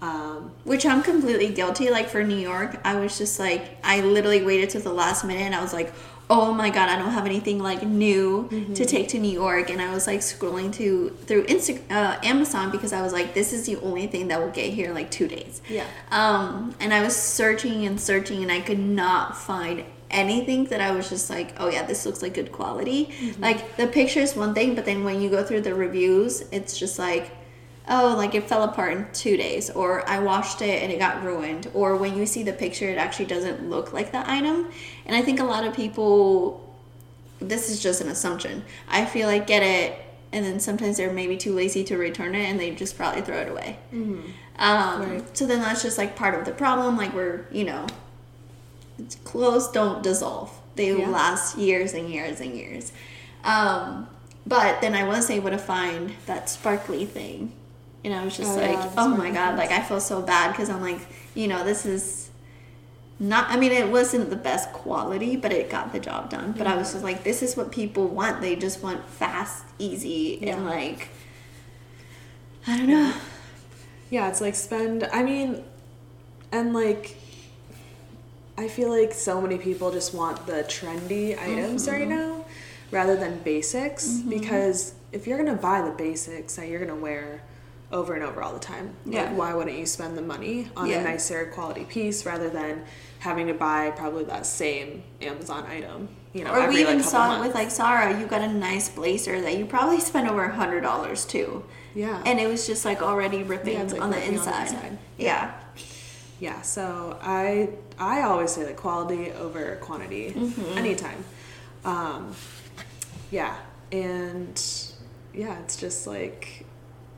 um, 0.00 0.52
Which 0.62 0.86
I'm 0.86 1.02
completely 1.02 1.48
guilty. 1.48 1.90
Like 1.90 2.08
for 2.08 2.22
New 2.22 2.36
York, 2.36 2.78
I 2.84 2.94
was 3.00 3.18
just 3.18 3.40
like, 3.40 3.62
I 3.82 4.00
literally 4.00 4.44
waited 4.44 4.70
to 4.70 4.78
the 4.78 4.92
last 4.92 5.24
minute 5.24 5.42
and 5.42 5.56
I 5.56 5.60
was 5.60 5.72
like, 5.72 5.92
oh 6.30 6.52
my 6.52 6.68
god, 6.70 6.88
I 6.90 6.96
don't 6.96 7.12
have 7.12 7.26
anything 7.26 7.58
like 7.58 7.82
new 7.82 8.48
Mm-hmm. 8.50 8.74
to 8.74 8.84
take 8.84 9.08
to 9.08 9.18
New 9.18 9.30
York. 9.30 9.70
And 9.70 9.80
I 9.80 9.92
was 9.94 10.06
like 10.06 10.20
scrolling 10.20 10.72
to 10.74 11.10
through 11.26 11.44
Insta- 11.46 11.82
uh, 11.90 12.18
Amazon 12.22 12.70
because 12.70 12.92
I 12.92 13.02
was 13.02 13.12
like, 13.12 13.34
this 13.34 13.52
is 13.52 13.66
the 13.66 13.76
only 13.76 14.06
thing 14.06 14.28
that 14.28 14.40
will 14.40 14.50
get 14.50 14.72
here 14.72 14.88
in 14.88 14.94
like 14.94 15.10
two 15.10 15.28
days. 15.28 15.60
Yeah. 15.68 15.86
Um, 16.10 16.74
and 16.80 16.92
I 16.92 17.02
was 17.02 17.14
searching 17.16 17.86
and 17.86 18.00
searching 18.00 18.42
and 18.42 18.50
I 18.52 18.60
could 18.60 18.78
not 18.78 19.36
find 19.36 19.84
anything 20.10 20.64
that 20.66 20.80
I 20.80 20.90
was 20.92 21.08
just 21.10 21.28
like, 21.30 21.54
oh 21.58 21.68
yeah, 21.70 21.84
this 21.84 22.06
looks 22.06 22.22
like 22.22 22.34
good 22.34 22.50
quality. 22.52 23.06
Mm-hmm. 23.06 23.42
Like 23.42 23.76
the 23.76 23.86
picture 23.86 24.20
is 24.20 24.34
one 24.34 24.54
thing, 24.54 24.74
but 24.74 24.84
then 24.86 25.04
when 25.04 25.20
you 25.20 25.28
go 25.30 25.44
through 25.44 25.62
the 25.62 25.74
reviews, 25.74 26.42
it's 26.52 26.78
just 26.78 26.98
like, 26.98 27.30
oh, 27.88 28.14
like 28.16 28.34
it 28.34 28.48
fell 28.48 28.62
apart 28.64 28.92
in 28.92 29.06
two 29.12 29.36
days, 29.36 29.70
or 29.70 30.08
I 30.08 30.18
washed 30.18 30.60
it 30.62 30.82
and 30.82 30.92
it 30.92 30.98
got 30.98 31.22
ruined, 31.22 31.70
or 31.74 31.96
when 31.96 32.16
you 32.16 32.26
see 32.26 32.42
the 32.42 32.52
picture, 32.52 32.88
it 32.90 32.98
actually 32.98 33.26
doesn't 33.26 33.68
look 33.68 33.92
like 33.92 34.12
the 34.12 34.30
item. 34.30 34.68
And 35.06 35.16
I 35.16 35.22
think 35.22 35.40
a 35.40 35.44
lot 35.44 35.66
of 35.66 35.74
people, 35.74 36.74
this 37.40 37.70
is 37.70 37.82
just 37.82 38.00
an 38.00 38.08
assumption. 38.08 38.64
I 38.88 39.04
feel 39.04 39.26
like 39.28 39.46
get 39.46 39.62
it, 39.62 39.98
and 40.32 40.44
then 40.44 40.60
sometimes 40.60 40.96
they're 40.98 41.12
maybe 41.12 41.36
too 41.36 41.54
lazy 41.54 41.84
to 41.84 41.96
return 41.96 42.34
it, 42.34 42.44
and 42.44 42.60
they 42.60 42.70
just 42.74 42.96
probably 42.96 43.22
throw 43.22 43.38
it 43.38 43.48
away. 43.48 43.78
Um, 43.92 44.22
Right. 44.58 45.36
So 45.36 45.46
then 45.46 45.60
that's 45.60 45.82
just 45.82 45.98
like 45.98 46.16
part 46.16 46.34
of 46.34 46.44
the 46.44 46.52
problem. 46.52 46.96
Like 46.96 47.14
we're, 47.14 47.46
you 47.50 47.64
know, 47.64 47.86
clothes 49.24 49.70
don't 49.70 50.02
dissolve. 50.02 50.50
They 50.74 50.96
Yeah. 50.96 51.08
last 51.08 51.56
years 51.56 51.94
and 51.94 52.08
years 52.10 52.40
and 52.40 52.54
years. 52.54 52.92
Um, 53.44 54.08
but 54.46 54.80
then 54.80 54.94
I 54.94 55.04
was 55.04 55.30
able 55.30 55.50
to 55.50 55.58
find 55.58 56.14
that 56.26 56.48
sparkly 56.50 57.04
thing 57.04 57.52
and 58.10 58.18
I 58.20 58.24
was 58.24 58.36
just 58.36 58.50
Oh, 58.52 58.56
like, 58.60 58.70
yeah, 58.72 58.92
oh 58.96 59.08
my 59.08 59.30
god, 59.30 59.56
like 59.58 59.70
I 59.70 59.82
feel 59.82 60.00
so 60.00 60.22
bad 60.22 60.52
because 60.52 60.70
I'm 60.70 60.80
like, 60.80 61.00
you 61.34 61.46
know, 61.48 61.62
this 61.64 61.84
is 61.84 62.30
not. 63.20 63.50
I 63.50 63.56
mean, 63.56 63.72
it 63.72 63.90
wasn't 63.90 64.30
the 64.30 64.36
best 64.36 64.72
quality, 64.72 65.36
but 65.36 65.52
it 65.52 65.68
got 65.70 65.92
the 65.92 66.00
job 66.00 66.30
done. 66.30 66.54
But 66.56 66.66
I 66.66 66.76
was 66.76 66.92
just 66.92 67.04
like, 67.04 67.22
this 67.24 67.42
is 67.42 67.56
what 67.56 67.70
people 67.72 68.06
want. 68.08 68.40
They 68.40 68.56
just 68.56 68.82
want 68.82 69.06
fast, 69.08 69.64
easy, 69.78 70.38
Yeah. 70.40 70.56
and 70.56 70.66
like, 70.66 71.08
I 72.66 72.76
don't 72.78 72.88
know. 72.88 73.12
Yeah, 74.10 74.28
it's 74.28 74.40
like 74.40 74.54
spend. 74.54 75.04
I 75.12 75.22
mean, 75.22 75.62
and 76.52 76.72
like, 76.72 77.16
I 78.56 78.68
feel 78.68 78.88
like 78.88 79.12
so 79.12 79.40
many 79.40 79.58
people 79.58 79.90
just 79.90 80.14
want 80.14 80.46
the 80.46 80.64
trendy 80.64 81.38
items 81.38 81.86
Mm-hmm. 81.86 81.92
right 81.92 82.08
now 82.08 82.44
rather 82.90 83.16
than 83.16 83.38
basics 83.42 84.08
because 84.20 84.94
if 85.12 85.26
you're 85.26 85.36
gonna 85.36 85.54
buy 85.58 85.82
the 85.82 85.90
basics 85.90 86.56
that 86.56 86.68
you're 86.68 86.80
gonna 86.80 86.96
wear 86.98 87.42
over 87.90 88.14
and 88.14 88.22
over 88.22 88.42
all 88.42 88.52
the 88.52 88.58
time, 88.58 88.94
Yeah. 89.06 89.24
like, 89.24 89.36
why 89.38 89.54
wouldn't 89.54 89.78
you 89.78 89.86
spend 89.86 90.16
the 90.18 90.22
money 90.22 90.70
on 90.76 90.86
Yeah. 90.88 90.98
a 90.98 91.04
nicer 91.04 91.46
quality 91.46 91.84
piece 91.84 92.26
rather 92.26 92.50
than 92.50 92.82
having 93.20 93.46
to 93.46 93.54
buy 93.54 93.90
probably 93.96 94.24
that 94.24 94.44
same 94.46 95.02
Amazon 95.22 95.64
item? 95.66 96.08
You 96.34 96.44
know, 96.44 96.52
Or 96.54 96.68
we 96.68 96.80
even 96.82 96.98
couple 96.98 97.10
saw 97.10 97.36
it 97.42 97.46
with 97.46 97.54
like 97.54 97.70
Zara. 97.70 98.18
You 98.20 98.26
got 98.26 98.42
a 98.42 98.48
nice 98.52 98.90
blazer 98.90 99.40
that 99.40 99.56
you 99.56 99.64
probably 99.64 100.00
spent 100.00 100.28
over 100.28 100.44
a 100.44 100.54
hundred 100.54 100.82
dollars 100.82 101.24
too. 101.24 101.64
yeah, 101.94 102.22
and 102.26 102.38
it 102.38 102.46
was 102.46 102.66
just 102.66 102.84
like 102.84 103.00
already 103.02 103.42
ripping 103.42 103.72
Yeah, 103.78 103.82
like, 103.84 104.02
on, 104.02 104.10
the 104.10 104.16
on 104.16 104.22
the 104.22 104.24
inside. 104.34 104.98
Yeah. 105.16 105.52
Yeah, 106.40 106.60
so 106.62 107.18
I 107.22 107.70
I 107.98 108.22
always 108.22 108.52
say 108.52 108.64
like 108.66 108.76
quality 108.76 109.32
over 109.32 109.76
quantity 109.76 110.32
Mm-hmm. 110.36 110.78
anytime. 110.78 111.24
Um, 111.84 112.34
yeah, 113.30 113.56
and 113.90 114.62
yeah, 115.34 115.58
it's 115.60 115.76
just 115.76 116.06
like 116.06 116.66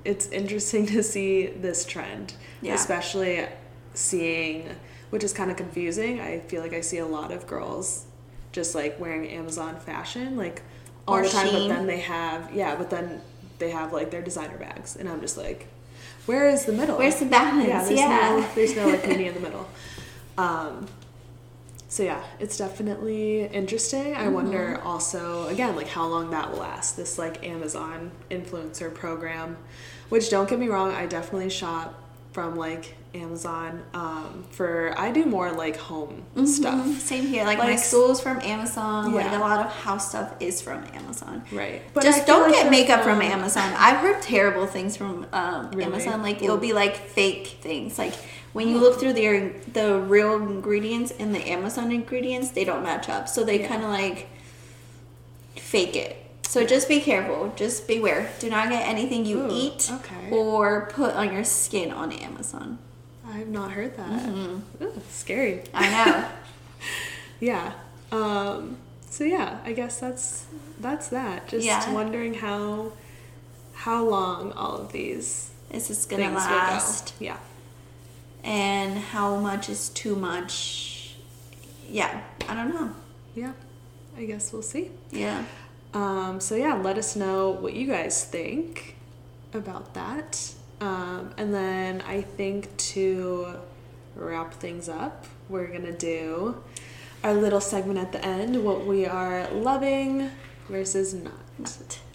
it's 0.04 0.28
interesting 0.28 0.86
to 0.94 1.02
see 1.02 1.46
this 1.46 1.84
trend, 1.84 2.34
Yeah. 2.62 2.74
especially 2.74 3.46
seeing 3.94 4.68
which 5.10 5.24
is 5.24 5.32
kind 5.32 5.50
of 5.50 5.56
confusing. 5.56 6.20
I 6.20 6.38
feel 6.38 6.62
like 6.62 6.72
I 6.72 6.80
see 6.82 6.98
a 6.98 7.04
lot 7.06 7.32
of 7.32 7.44
girls 7.48 8.04
just 8.52 8.76
like 8.76 9.00
wearing 9.00 9.28
Amazon 9.28 9.74
fashion 9.80 10.36
like 10.36 10.62
all 11.08 11.16
Or 11.16 11.22
the 11.22 11.28
time, 11.28 11.48
Shein. 11.48 11.68
but 11.68 11.74
then 11.74 11.86
they 11.88 11.98
have 11.98 12.54
yeah, 12.54 12.76
but 12.76 12.90
then 12.90 13.20
they 13.58 13.70
have 13.70 13.92
like 13.92 14.10
their 14.12 14.22
designer 14.22 14.56
bags, 14.56 14.94
and 14.96 15.08
I'm 15.08 15.20
just 15.20 15.36
like, 15.36 15.66
where 16.26 16.48
is 16.48 16.64
the 16.64 16.72
middle? 16.72 16.96
Where's 16.96 17.16
the 17.18 17.26
balance? 17.26 17.66
Yeah, 17.66 17.84
there's 17.84 17.98
Yeah. 17.98 18.08
no 18.46 18.48
there's 18.54 18.76
no 18.76 18.86
like 18.92 19.06
meaning 19.08 19.26
in 19.26 19.34
the 19.34 19.40
middle. 19.40 19.68
Um, 20.38 20.86
so 21.90 22.02
yeah, 22.04 22.22
it's 22.38 22.56
definitely 22.56 23.44
interesting. 23.46 24.14
I 24.14 24.28
wonder 24.28 24.76
Mm-hmm. 24.78 24.86
also 24.86 25.48
again 25.48 25.76
like 25.76 25.88
how 25.88 26.06
long 26.06 26.30
that 26.30 26.50
will 26.52 26.60
last. 26.60 26.96
This 26.96 27.18
like 27.18 27.44
Amazon 27.44 28.10
influencer 28.30 28.88
program, 28.94 29.56
which 30.08 30.30
don't 30.30 30.48
get 30.48 30.58
me 30.58 30.68
wrong, 30.68 30.92
I 30.94 31.04
definitely 31.06 31.50
shop 31.50 31.94
from 32.32 32.54
like 32.54 32.94
Amazon 33.12 33.82
um, 33.92 34.44
for 34.52 34.94
I 34.96 35.10
do 35.10 35.24
more 35.26 35.50
like 35.50 35.76
home 35.76 36.22
Mhm. 36.36 36.46
stuff. 36.46 36.86
Same 37.00 37.26
here. 37.26 37.42
Like, 37.44 37.58
my 37.58 37.70
Like- 37.70 37.80
stool's 37.80 38.20
from 38.20 38.38
Amazon. 38.40 39.12
Like 39.12 39.24
Yeah. 39.24 39.38
a 39.38 39.40
lot 39.40 39.58
of 39.66 39.72
house 39.72 40.10
stuff 40.10 40.30
is 40.38 40.62
from 40.62 40.84
Amazon. 40.94 41.42
Right. 41.50 41.82
But 41.92 42.04
just 42.04 42.22
I 42.22 42.24
don't 42.26 42.52
get 42.52 42.70
makeup 42.70 43.02
from 43.02 43.18
phone- 43.18 43.32
Amazon. 43.32 43.72
I've 43.76 43.96
heard 43.96 44.22
terrible 44.22 44.68
things 44.68 44.96
from 44.96 45.26
um, 45.32 45.70
Really? 45.72 45.86
Amazon. 45.86 46.22
Like 46.22 46.40
it'll 46.40 46.56
be 46.56 46.72
like 46.72 46.94
fake 46.96 47.58
things. 47.60 47.98
Like 47.98 48.14
when 48.52 48.68
you 48.68 48.78
look 48.78 48.98
through 49.00 49.12
the 49.14 49.52
the 49.72 50.00
real 50.00 50.34
ingredients 50.34 51.12
and 51.18 51.34
the 51.34 51.48
Amazon 51.48 51.92
ingredients, 51.92 52.50
they 52.50 52.64
don't 52.64 52.82
match 52.82 53.08
up. 53.08 53.28
So 53.28 53.44
they 53.44 53.60
Yeah. 53.60 53.68
kind 53.68 53.82
of 53.84 53.90
like 53.90 54.28
fake 55.56 55.96
it. 55.96 56.16
So 56.42 56.64
just 56.66 56.88
be 56.88 57.00
careful. 57.00 57.52
Just 57.54 57.86
beware. 57.86 58.30
Do 58.40 58.50
not 58.50 58.68
get 58.70 58.86
anything 58.88 59.24
you 59.24 59.42
Ooh, 59.42 59.48
eat 59.52 59.88
okay. 59.92 60.30
or 60.32 60.88
put 60.92 61.14
on 61.14 61.32
your 61.32 61.44
skin 61.44 61.92
on 61.92 62.10
Amazon. 62.12 62.78
I've 63.28 63.46
not 63.48 63.70
heard 63.72 63.96
that. 63.96 64.08
Mm-hmm. 64.10 64.84
Ooh, 64.84 65.02
scary. 65.10 65.62
I 65.74 65.90
know. 65.90 66.24
Yeah. 67.42 67.72
Um, 68.12 68.76
so 69.08 69.24
yeah, 69.24 69.60
I 69.64 69.72
guess 69.72 69.98
that's 69.98 70.44
that's 70.78 71.08
that. 71.08 71.48
Just 71.48 71.64
Yeah. 71.64 71.90
wondering 71.92 72.34
how 72.34 72.92
how 73.74 74.04
long 74.04 74.52
all 74.52 74.76
of 74.76 74.92
these 74.92 75.50
this 75.70 75.88
is 75.88 76.04
gonna 76.04 76.30
last. 76.32 77.14
will 77.18 77.26
go. 77.28 77.32
Yeah. 77.32 77.36
And 78.44 78.98
how 78.98 79.36
much 79.36 79.68
is 79.68 79.88
too 79.90 80.16
much. 80.16 81.16
Yeah, 81.88 82.22
I 82.48 82.54
don't 82.54 82.68
know. 82.68 82.94
Yeah. 83.34 83.52
I 84.16 84.24
guess 84.24 84.52
we'll 84.52 84.62
see. 84.62 84.90
Yeah. 85.10 85.44
Um, 85.94 86.40
so 86.40 86.54
yeah, 86.54 86.74
let 86.74 86.98
us 86.98 87.16
know 87.16 87.50
what 87.50 87.74
you 87.74 87.86
guys 87.86 88.24
think 88.24 88.96
about 89.54 89.94
that. 89.94 90.52
Um, 90.80 91.32
and 91.36 91.52
then 91.52 92.02
I 92.02 92.22
think 92.22 92.76
to 92.76 93.56
wrap 94.14 94.54
things 94.54 94.88
up, 94.88 95.26
we're 95.48 95.66
gonna 95.66 95.96
do 95.96 96.62
our 97.22 97.34
little 97.34 97.60
segment 97.60 97.98
at 97.98 98.12
the 98.12 98.24
end, 98.24 98.64
what 98.64 98.86
we 98.86 99.06
are 99.06 99.48
loving 99.50 100.30
versus 100.68 101.12
not. 101.12 101.34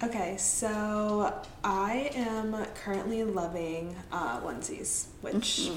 Okay, 0.04 0.38
so 0.38 1.34
I 1.64 2.12
am 2.16 2.56
currently 2.84 3.24
loving 3.24 3.96
uh, 4.12 4.40
onesies, 4.42 5.06
which 5.22 5.70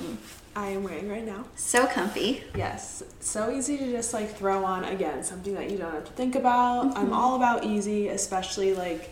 I 0.57 0.68
am 0.68 0.83
wearing 0.83 1.09
right 1.09 1.24
now. 1.24 1.44
So 1.57 1.87
comfy. 1.87 2.44
Yes, 2.57 3.02
so 3.20 3.50
easy 3.50 3.76
to 3.78 3.90
just 3.90 4.12
like 4.12 4.37
throw 4.37 4.64
on 4.64 4.85
again, 4.85 5.22
something 5.22 5.54
that 5.54 5.70
you 5.70 5.78
don't 5.78 5.92
have 5.92 6.04
to 6.04 6.12
think 6.12 6.35
about. 6.35 6.96
I'm 6.96 7.12
all 7.12 7.37
about 7.37 7.64
easy, 7.64 8.09
especially 8.09 8.74
like 8.74 9.11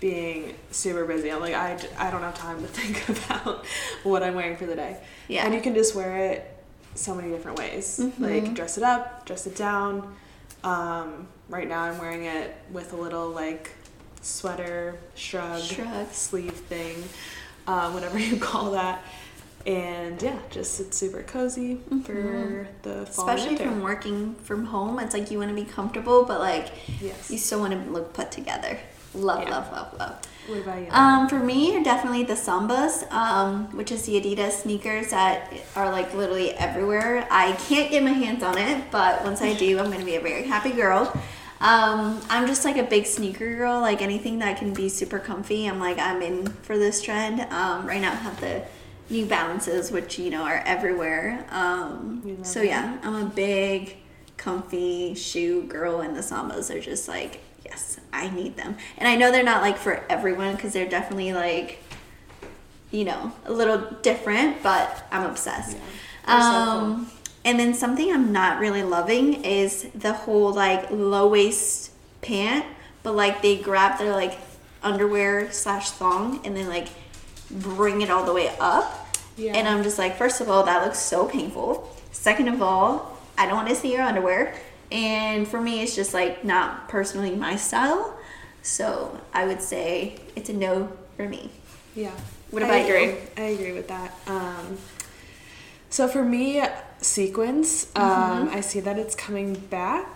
being 0.00 0.54
super 0.70 1.04
busy. 1.04 1.30
I'm 1.32 1.40
like, 1.40 1.54
I, 1.54 1.78
I 1.98 2.10
don't 2.10 2.22
have 2.22 2.34
time 2.38 2.60
to 2.62 2.68
think 2.68 3.08
about 3.08 3.66
what 4.04 4.22
I'm 4.22 4.34
wearing 4.34 4.56
for 4.56 4.66
the 4.66 4.76
day. 4.76 4.98
Yeah. 5.28 5.44
And 5.44 5.54
you 5.54 5.60
can 5.60 5.74
just 5.74 5.94
wear 5.94 6.32
it 6.32 6.54
so 6.94 7.14
many 7.14 7.30
different 7.30 7.58
ways. 7.58 7.98
Like 8.18 8.54
dress 8.54 8.76
it 8.78 8.84
up, 8.84 9.26
dress 9.26 9.46
it 9.46 9.56
down. 9.56 10.14
Um, 10.64 11.28
right 11.48 11.68
now 11.68 11.82
I'm 11.82 11.98
wearing 11.98 12.24
it 12.24 12.56
with 12.72 12.92
a 12.92 12.96
little 12.96 13.28
like 13.30 13.70
sweater, 14.28 14.96
shrug, 15.14 15.62
Shrug. 15.62 16.12
sleeve 16.12 16.52
thing, 16.52 17.02
uh, 17.66 17.90
whatever 17.90 18.18
you 18.30 18.36
call 18.38 18.72
that. 18.72 19.02
And 19.66 20.22
yeah, 20.22 20.38
just 20.50 20.80
it's 20.80 20.96
super 20.96 21.22
cozy 21.24 21.78
for 22.04 22.68
the 22.82 23.04
fall 23.06 23.28
Especially 23.28 23.56
winter. 23.56 23.64
from 23.64 23.82
working 23.82 24.34
from 24.36 24.64
home, 24.66 24.98
it's 25.00 25.12
like 25.14 25.30
you 25.30 25.38
want 25.38 25.50
to 25.50 25.54
be 25.54 25.64
comfortable, 25.64 26.24
but 26.24 26.40
like 26.40 26.68
Yes. 27.00 27.30
you 27.30 27.38
still 27.38 27.60
want 27.60 27.72
to 27.72 27.90
look 27.90 28.12
put 28.14 28.30
together. 28.30 28.78
Love, 29.14 29.42
Yeah. 29.42 29.50
love, 29.50 29.72
love, 29.72 29.98
love. 29.98 30.16
What 30.46 30.58
about 30.60 30.78
you? 30.80 30.86
Um, 30.90 31.28
for 31.28 31.38
me, 31.38 31.76
are 31.76 31.82
definitely 31.82 32.22
the 32.24 32.34
Sambas, 32.34 33.10
um, 33.12 33.66
which 33.76 33.90
is 33.92 34.04
the 34.06 34.18
Adidas 34.18 34.62
sneakers 34.62 35.10
that 35.10 35.52
are 35.76 35.90
like 35.90 36.14
literally 36.14 36.52
everywhere. 36.52 37.26
I 37.30 37.52
can't 37.68 37.90
get 37.90 38.02
my 38.02 38.12
hands 38.12 38.42
on 38.42 38.56
it, 38.56 38.90
but 38.90 39.22
once 39.24 39.42
I 39.42 39.52
do, 39.54 39.78
I'm 39.78 39.90
gonna 39.90 40.04
be 40.04 40.16
a 40.16 40.20
very 40.20 40.44
happy 40.44 40.70
girl. 40.70 41.12
Um, 41.60 42.20
I'm 42.30 42.46
just 42.46 42.64
like 42.64 42.76
a 42.76 42.84
big 42.84 43.06
sneaker 43.06 43.54
girl. 43.56 43.80
Like 43.80 44.00
anything 44.02 44.38
that 44.40 44.58
can 44.58 44.72
be 44.72 44.88
super 44.88 45.18
comfy, 45.18 45.66
I'm 45.66 45.80
like 45.80 45.98
I'm 45.98 46.22
in 46.22 46.46
for 46.62 46.78
this 46.78 47.02
trend. 47.02 47.40
Um, 47.52 47.86
right 47.86 48.00
now, 48.00 48.12
I 48.12 48.16
have 48.16 48.40
the 48.40 48.62
New 49.10 49.26
Balances, 49.26 49.90
which 49.90 50.18
you 50.18 50.30
know 50.30 50.42
are 50.42 50.62
everywhere. 50.66 51.44
Um, 51.50 52.38
so 52.42 52.62
yeah, 52.62 52.98
I'm 53.02 53.14
a 53.14 53.24
big 53.24 53.96
comfy 54.36 55.14
shoe 55.14 55.62
girl, 55.64 56.00
and 56.00 56.14
the 56.16 56.20
Sambas 56.20 56.74
are 56.74 56.80
just 56.80 57.08
like 57.08 57.40
yes, 57.64 57.98
I 58.12 58.30
need 58.30 58.56
them. 58.56 58.76
And 58.96 59.08
I 59.08 59.16
know 59.16 59.30
they're 59.32 59.42
not 59.42 59.62
like 59.62 59.76
for 59.78 60.04
everyone 60.08 60.54
because 60.54 60.72
they're 60.72 60.88
definitely 60.88 61.32
like 61.32 61.82
you 62.90 63.04
know 63.04 63.32
a 63.46 63.52
little 63.52 63.78
different, 64.02 64.62
but 64.62 65.06
I'm 65.10 65.28
obsessed. 65.28 65.76
Yeah. 65.76 65.82
They're 66.26 66.40
so 66.40 66.46
Um, 66.46 67.10
and 67.44 67.58
then 67.58 67.74
something 67.74 68.12
I'm 68.12 68.32
not 68.32 68.60
really 68.60 68.82
loving 68.82 69.44
is 69.44 69.88
the 69.94 70.12
whole 70.12 70.52
like 70.52 70.90
low 70.90 71.28
waist 71.28 71.92
pant, 72.20 72.64
but 73.02 73.14
like 73.14 73.42
they 73.42 73.56
grab 73.56 73.98
their 73.98 74.12
like 74.12 74.38
underwear 74.82 75.50
slash 75.52 75.90
thong 75.90 76.44
and 76.44 76.56
then 76.56 76.68
like 76.68 76.88
bring 77.50 78.02
it 78.02 78.10
all 78.10 78.24
the 78.24 78.32
way 78.32 78.54
up. 78.60 79.06
Yeah. 79.36 79.54
And 79.54 79.68
I'm 79.68 79.82
just 79.82 79.98
like, 79.98 80.16
first 80.16 80.40
of 80.40 80.50
all, 80.50 80.64
that 80.64 80.84
looks 80.84 80.98
so 80.98 81.26
painful. 81.26 81.94
Second 82.10 82.48
of 82.48 82.60
all, 82.60 83.16
I 83.36 83.46
don't 83.46 83.54
want 83.54 83.68
to 83.68 83.74
see 83.76 83.92
your 83.92 84.02
underwear. 84.02 84.54
And 84.90 85.46
for 85.46 85.60
me, 85.60 85.82
it's 85.82 85.94
just 85.94 86.12
like 86.14 86.44
not 86.44 86.88
personally 86.88 87.34
my 87.34 87.56
style. 87.56 88.18
So 88.62 89.20
I 89.32 89.46
would 89.46 89.62
say 89.62 90.18
it's 90.34 90.50
a 90.50 90.52
no 90.52 90.90
for 91.16 91.28
me. 91.28 91.50
Yeah. 91.94 92.12
What 92.50 92.62
I 92.62 92.66
about 92.66 92.88
you? 92.88 92.94
agree. 92.94 93.16
I 93.36 93.46
agree 93.48 93.72
with 93.72 93.88
that. 93.88 94.14
Um, 94.26 94.78
so 95.98 96.06
for 96.06 96.24
me, 96.24 96.62
sequins, 97.00 97.86
Mm-hmm. 97.94 98.32
um, 98.42 98.48
I 98.58 98.60
see 98.60 98.80
that 98.80 98.96
it's 99.02 99.14
coming 99.26 99.54
back. 99.54 100.10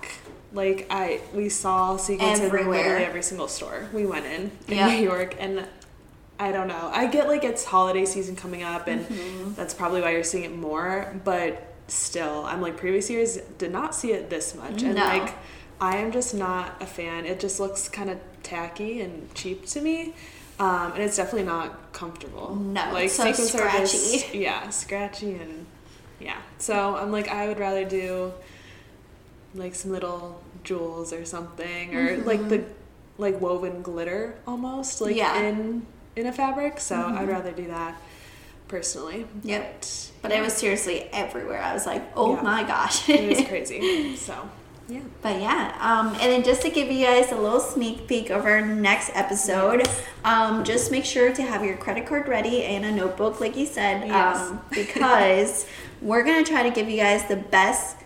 Like 0.52 0.86
I, 0.90 1.20
we 1.34 1.48
saw 1.48 1.96
sequins 1.96 2.38
in 2.40 2.46
Everywhere. 2.46 2.82
literally 2.84 3.04
every 3.04 3.22
single 3.30 3.48
store 3.48 3.88
we 3.92 4.04
went 4.06 4.26
in 4.26 4.42
in 4.68 4.76
Yeah. 4.78 4.88
New 4.94 5.02
York, 5.12 5.34
and 5.44 5.66
I 6.38 6.52
don't 6.52 6.68
know. 6.68 6.84
I 6.92 7.06
get 7.06 7.26
like 7.26 7.42
it's 7.50 7.64
holiday 7.64 8.04
season 8.04 8.34
coming 8.36 8.62
up, 8.62 8.86
and 8.86 9.00
Mm-hmm. 9.06 9.54
that's 9.58 9.74
probably 9.74 10.00
why 10.02 10.10
you're 10.14 10.24
seeing 10.32 10.44
it 10.50 10.54
more. 10.54 10.92
But 11.24 11.50
still, 11.88 12.44
I'm 12.50 12.60
like 12.66 12.76
previous 12.76 13.08
years 13.10 13.30
did 13.62 13.72
not 13.72 13.94
see 13.94 14.12
it 14.12 14.30
this 14.30 14.54
much, 14.54 14.82
and 14.82 14.94
No. 14.94 15.04
like 15.04 15.34
I 15.80 15.96
am 15.96 16.12
just 16.12 16.32
not 16.34 16.66
a 16.80 16.86
fan. 16.86 17.26
It 17.26 17.40
just 17.40 17.58
looks 17.58 17.88
kind 17.88 18.08
of 18.10 18.18
tacky 18.44 19.00
and 19.00 19.12
cheap 19.34 19.66
to 19.74 19.80
me. 19.80 20.14
Um, 20.60 20.92
and 20.94 21.02
it's 21.02 21.16
definitely 21.16 21.48
not 21.56 21.92
comfortable. 21.92 22.54
No, 22.54 22.82
like 22.92 23.06
it's 23.06 23.14
so 23.14 23.24
sequins 23.24 23.54
are 23.56 23.70
just 23.80 23.96
scratchy. 24.20 24.38
yeah, 24.38 24.68
scratchy 24.70 25.34
and 25.34 25.66
yeah. 26.22 26.36
So 26.58 26.96
I'm 26.96 27.10
like 27.12 27.28
I 27.28 27.48
would 27.48 27.58
rather 27.58 27.84
do 27.84 28.32
like 29.54 29.74
some 29.74 29.90
little 29.90 30.40
jewels 30.64 31.12
or 31.12 31.24
something 31.24 31.94
or 31.94 32.18
like 32.18 32.48
the 32.48 32.64
like 33.18 33.40
woven 33.40 33.82
glitter 33.82 34.34
almost 34.46 35.00
like 35.00 35.10
Mm-hmm. 35.10 35.18
Yeah. 35.18 35.42
Mm-hmm. 35.42 35.60
in 35.60 35.86
in 36.16 36.26
a 36.26 36.32
fabric. 36.32 36.80
So 36.80 36.96
I'd 36.96 37.28
rather 37.28 37.52
do 37.52 37.66
that 37.68 37.96
personally. 38.68 39.26
Yep. 39.42 39.80
But 39.80 40.10
But 40.22 40.32
it 40.32 40.40
was 40.40 40.52
seriously 40.54 41.08
everywhere. 41.12 41.60
I 41.62 41.74
was 41.74 41.84
like, 41.86 42.02
oh 42.16 42.36
Yeah. 42.36 42.42
my 42.42 42.62
gosh. 42.62 43.08
it 43.08 43.28
was 43.38 43.46
crazy. 43.48 44.16
So 44.16 44.48
yeah. 44.88 45.00
But 45.22 45.40
yeah, 45.40 45.76
um, 45.80 46.08
and 46.20 46.28
then 46.32 46.42
just 46.42 46.60
to 46.62 46.70
give 46.70 46.90
you 46.90 47.06
guys 47.06 47.30
a 47.32 47.36
little 47.36 47.60
sneak 47.60 48.06
peek 48.08 48.30
of 48.30 48.44
our 48.44 48.60
next 48.60 49.10
episode, 49.14 49.86
um, 50.24 50.64
just 50.64 50.90
make 50.90 51.04
sure 51.04 51.32
to 51.32 51.42
have 51.42 51.64
your 51.64 51.76
credit 51.76 52.04
card 52.04 52.28
ready 52.28 52.64
and 52.64 52.84
a 52.84 52.90
notebook, 52.92 53.40
like 53.40 53.56
you 53.56 53.64
said, 53.64 54.06
Yes. 54.06 54.36
um, 54.38 54.60
because 54.70 55.66
we're 56.02 56.24
gonna 56.24 56.44
try 56.44 56.62
to 56.64 56.70
give 56.70 56.88
you 56.88 56.96
guys 56.96 57.26
the 57.28 57.36
best 57.36 57.96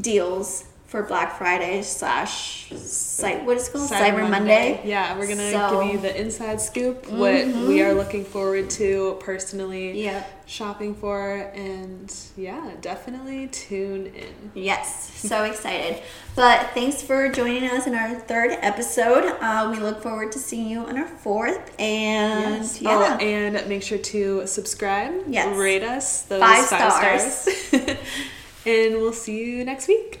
deals 0.00 0.64
for 0.94 1.02
Black 1.02 1.36
Friday 1.38 1.82
slash 1.82 2.68
site 2.70 3.42
what 3.44 3.56
is 3.56 3.66
it 3.66 3.72
called 3.72 3.90
Cyber, 3.90 4.30
Monday. 4.30 4.80
Yeah, 4.84 5.18
we're 5.18 5.26
gonna 5.26 5.50
So- 5.50 5.58
Mm-hmm. 5.58 5.86
give 5.90 5.92
you 5.94 5.98
the 6.08 6.20
inside 6.20 6.60
scoop, 6.60 7.08
what 7.10 7.44
we 7.48 7.82
are 7.82 7.92
looking 7.94 8.24
forward 8.24 8.70
to 8.78 9.16
personally 9.18 10.00
Yep. 10.04 10.46
shopping 10.46 10.94
for, 10.94 11.50
and 11.52 12.14
yeah, 12.36 12.70
definitely 12.80 13.48
tune 13.48 14.06
in. 14.14 14.52
Yes, 14.54 15.10
so 15.16 15.42
excited. 15.42 16.00
But 16.36 16.70
thanks 16.74 17.02
for 17.02 17.28
joining 17.28 17.64
us 17.64 17.88
in 17.88 17.96
our 17.96 18.14
third 18.14 18.52
episode. 18.60 19.24
Uh, 19.40 19.70
we 19.74 19.80
look 19.82 20.00
forward 20.00 20.30
to 20.30 20.38
seeing 20.38 20.68
you 20.68 20.78
on 20.82 20.96
our 20.96 21.08
fourth. 21.08 21.72
And 21.80 22.62
Yes. 22.62 22.80
yeah. 22.80 23.16
Oh, 23.20 23.24
and 23.24 23.68
make 23.68 23.82
sure 23.82 23.98
to 23.98 24.46
subscribe. 24.46 25.12
Yes. 25.26 25.56
Rate 25.56 25.82
us 25.82 26.22
those 26.22 26.38
Five 26.40 26.66
five, 26.66 26.92
stars. 26.92 27.22
stars. 27.32 27.98
and 28.64 28.94
we'll 29.00 29.12
see 29.12 29.38
you 29.44 29.64
next 29.64 29.88
week. 29.88 30.20